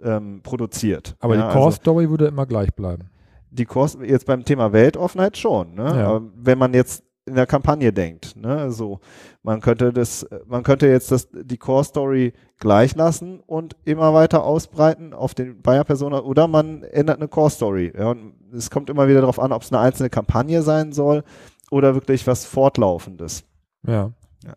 ähm, 0.04 0.42
produziert. 0.44 1.16
Aber 1.20 1.36
ja, 1.36 1.48
die 1.48 1.54
Core 1.54 1.72
Story 1.72 2.10
würde 2.10 2.28
immer 2.28 2.46
gleich 2.46 2.74
bleiben. 2.74 3.10
Die 3.50 3.66
Core, 3.66 4.06
jetzt 4.06 4.26
beim 4.26 4.44
Thema 4.44 4.74
Weltoffenheit 4.74 5.38
schon. 5.38 5.76
Ne? 5.76 5.86
Ja. 5.86 6.22
Wenn 6.36 6.58
man 6.58 6.74
jetzt 6.74 7.04
in 7.28 7.36
der 7.36 7.46
Kampagne 7.46 7.94
denkt, 7.94 8.36
ne, 8.36 8.72
so, 8.72 9.00
man 9.44 9.62
könnte 9.62 9.94
das, 9.94 10.26
man 10.46 10.63
könnte 10.63 10.88
jetzt 10.88 11.12
das, 11.12 11.28
die 11.32 11.58
Core 11.58 11.84
Story 11.84 12.34
gleich 12.60 12.96
lassen 12.96 13.42
und 13.46 13.76
immer 13.86 14.13
weiter 14.13 14.44
ausbreiten 14.44 15.13
auf 15.13 15.36
den 15.36 15.62
Bayer 15.62 15.84
Persona 15.84 16.22
oder 16.22 16.48
man 16.48 16.84
ändert 16.84 17.18
eine 17.18 17.28
Core 17.28 17.50
Story. 17.50 17.94
Ja, 17.98 18.12
und 18.12 18.34
es 18.54 18.70
kommt 18.70 18.90
immer 18.90 19.08
wieder 19.08 19.22
darauf 19.22 19.40
an, 19.40 19.52
ob 19.52 19.62
es 19.62 19.72
eine 19.72 19.82
einzelne 19.82 20.10
Kampagne 20.10 20.62
sein 20.62 20.92
soll 20.94 21.24
oder 21.70 21.94
wirklich 21.94 22.26
was 22.26 22.46
Fortlaufendes. 22.46 23.44
Ja. 23.86 24.12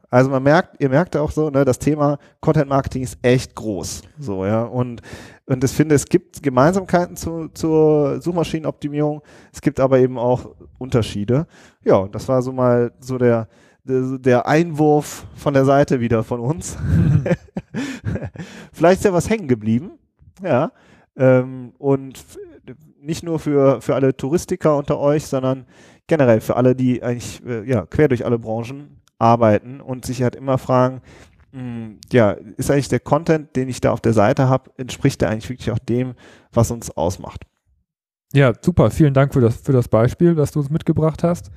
Also 0.09 0.31
man 0.31 0.42
merkt, 0.42 0.81
ihr 0.81 0.88
merkt 0.88 1.16
auch 1.16 1.31
so, 1.31 1.50
ne, 1.50 1.64
das 1.64 1.79
Thema 1.79 2.18
Content 2.40 2.68
Marketing 2.68 3.03
ist 3.03 3.18
echt 3.22 3.55
groß. 3.55 4.03
So, 4.18 4.44
ja. 4.44 4.62
Und, 4.62 5.03
und 5.46 5.64
ich 5.64 5.70
finde, 5.70 5.94
es 5.94 6.07
gibt 6.07 6.42
Gemeinsamkeiten 6.42 7.16
zu, 7.16 7.48
zur 7.48 8.20
Suchmaschinenoptimierung, 8.20 9.22
es 9.53 9.61
gibt 9.61 9.81
aber 9.81 9.98
eben 9.98 10.18
auch 10.18 10.55
Unterschiede. 10.79 11.46
Ja, 11.85 12.07
das 12.09 12.29
war 12.29 12.42
so 12.42 12.53
mal 12.53 12.92
so 13.00 13.18
der, 13.18 13.48
der, 13.85 14.46
Einwurf 14.46 15.26
von 15.35 15.55
der 15.55 15.64
Seite 15.64 16.00
wieder 16.00 16.22
von 16.22 16.40
uns. 16.40 16.76
Vielleicht 18.72 19.00
ist 19.00 19.05
ja 19.05 19.12
was 19.12 19.31
hängen 19.31 19.48
geblieben. 19.48 19.92
Ja. 20.42 20.72
Ähm, 21.16 21.72
und 21.79 22.24
nicht 23.00 23.22
nur 23.22 23.38
für, 23.38 23.81
für 23.81 23.94
alle 23.94 24.16
Touristiker 24.16 24.76
unter 24.76 24.98
euch, 24.98 25.26
sondern 25.26 25.66
generell 26.07 26.40
für 26.40 26.57
alle, 26.57 26.74
die 26.74 27.03
eigentlich 27.03 27.44
äh, 27.46 27.68
ja, 27.68 27.87
quer 27.87 28.09
durch 28.09 28.24
alle 28.24 28.38
Branchen 28.38 28.99
arbeiten 29.20 29.80
und 29.80 30.04
sich 30.04 30.22
halt 30.22 30.35
immer 30.35 30.59
fragen, 30.59 31.02
mh, 31.52 31.96
ja, 32.12 32.33
ist 32.56 32.70
eigentlich 32.70 32.88
der 32.88 33.00
Content, 33.00 33.54
den 33.56 33.68
ich 33.68 33.80
da 33.80 33.92
auf 33.92 34.00
der 34.00 34.12
Seite 34.12 34.48
habe, 34.48 34.70
entspricht 34.76 35.20
der 35.20 35.30
eigentlich 35.30 35.50
wirklich 35.50 35.70
auch 35.70 35.78
dem, 35.78 36.14
was 36.52 36.70
uns 36.70 36.90
ausmacht? 36.90 37.44
Ja, 38.33 38.52
super. 38.61 38.90
Vielen 38.90 39.14
Dank 39.14 39.33
für 39.33 39.40
das, 39.40 39.56
für 39.56 39.72
das 39.72 39.88
Beispiel, 39.88 40.35
das 40.35 40.52
du 40.52 40.61
uns 40.61 40.70
mitgebracht 40.70 41.24
hast. 41.24 41.50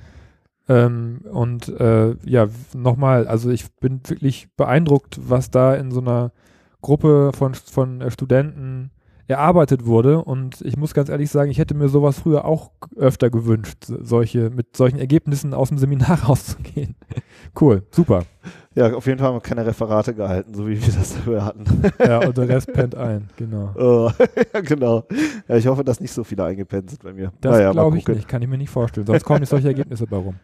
Ähm, 0.68 1.20
und 1.30 1.68
äh, 1.68 2.16
ja, 2.24 2.48
nochmal, 2.74 3.26
also 3.28 3.50
ich 3.50 3.72
bin 3.76 4.00
wirklich 4.06 4.48
beeindruckt, 4.56 5.18
was 5.22 5.50
da 5.50 5.74
in 5.74 5.90
so 5.90 6.00
einer 6.00 6.32
Gruppe 6.80 7.32
von, 7.34 7.54
von 7.54 8.00
äh, 8.00 8.10
Studenten 8.10 8.90
erarbeitet 9.26 9.86
wurde. 9.86 10.22
Und 10.22 10.60
ich 10.62 10.76
muss 10.76 10.94
ganz 10.94 11.08
ehrlich 11.08 11.30
sagen, 11.30 11.50
ich 11.50 11.58
hätte 11.58 11.74
mir 11.74 11.88
sowas 11.88 12.18
früher 12.20 12.44
auch 12.44 12.70
öfter 12.96 13.30
gewünscht, 13.30 13.84
solche, 13.86 14.50
mit 14.50 14.76
solchen 14.76 14.98
Ergebnissen 14.98 15.54
aus 15.54 15.68
dem 15.68 15.78
Seminar 15.78 16.24
rauszugehen. 16.28 16.94
cool, 17.60 17.82
super. 17.90 18.24
Ja, 18.74 18.92
auf 18.92 19.06
jeden 19.06 19.18
Fall 19.18 19.28
haben 19.28 19.36
wir 19.36 19.40
keine 19.40 19.64
Referate 19.64 20.14
gehalten, 20.14 20.52
so 20.54 20.66
wie 20.66 20.80
wir 20.80 20.92
das 20.92 21.14
früher 21.14 21.44
hatten. 21.44 21.64
Ja, 21.98 22.26
und 22.26 22.36
der 22.36 22.48
Rest 22.48 22.72
pennt 22.72 22.94
ein, 22.96 23.30
genau. 23.36 23.70
Oh, 23.78 24.10
ja, 24.52 24.60
genau. 24.60 25.04
Ja, 25.48 25.56
ich 25.56 25.66
hoffe, 25.66 25.84
dass 25.84 26.00
nicht 26.00 26.12
so 26.12 26.24
viele 26.24 26.44
eingepennt 26.44 26.90
sind 26.90 27.02
bei 27.02 27.12
mir. 27.12 27.32
Das 27.40 27.52
Naja, 27.52 27.72
glaube 27.72 27.98
ich 27.98 28.06
nicht, 28.06 28.26
kann 28.28 28.42
ich 28.42 28.48
mir 28.48 28.58
nicht 28.58 28.70
vorstellen. 28.70 29.06
Sonst 29.06 29.24
kommen 29.24 29.40
nicht 29.40 29.50
solche 29.50 29.68
Ergebnisse 29.74 30.06
bei 30.06 30.16
rum. 30.16 30.34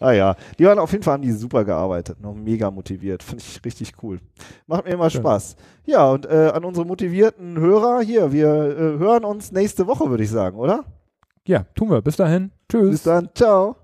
Ah 0.00 0.12
ja, 0.12 0.36
die 0.58 0.64
waren 0.64 0.78
auf 0.78 0.92
jeden 0.92 1.02
Fall, 1.02 1.14
haben 1.14 1.22
die 1.22 1.32
super 1.32 1.64
gearbeitet, 1.64 2.20
noch 2.20 2.34
mega 2.34 2.70
motiviert. 2.70 3.22
Finde 3.22 3.42
ich 3.46 3.64
richtig 3.64 3.92
cool. 4.02 4.20
Macht 4.66 4.84
mir 4.84 4.92
immer 4.92 5.10
Schön. 5.10 5.22
Spaß. 5.22 5.56
Ja, 5.86 6.08
und 6.10 6.26
äh, 6.26 6.50
an 6.54 6.64
unsere 6.64 6.86
motivierten 6.86 7.58
Hörer 7.58 8.00
hier, 8.00 8.32
wir 8.32 8.46
äh, 8.48 8.98
hören 8.98 9.24
uns 9.24 9.50
nächste 9.50 9.86
Woche, 9.88 10.08
würde 10.08 10.22
ich 10.22 10.30
sagen, 10.30 10.56
oder? 10.56 10.84
Ja, 11.46 11.64
tun 11.74 11.90
wir. 11.90 12.00
Bis 12.00 12.16
dahin. 12.16 12.52
Tschüss. 12.68 12.90
Bis 12.90 13.02
dann, 13.02 13.30
ciao. 13.34 13.76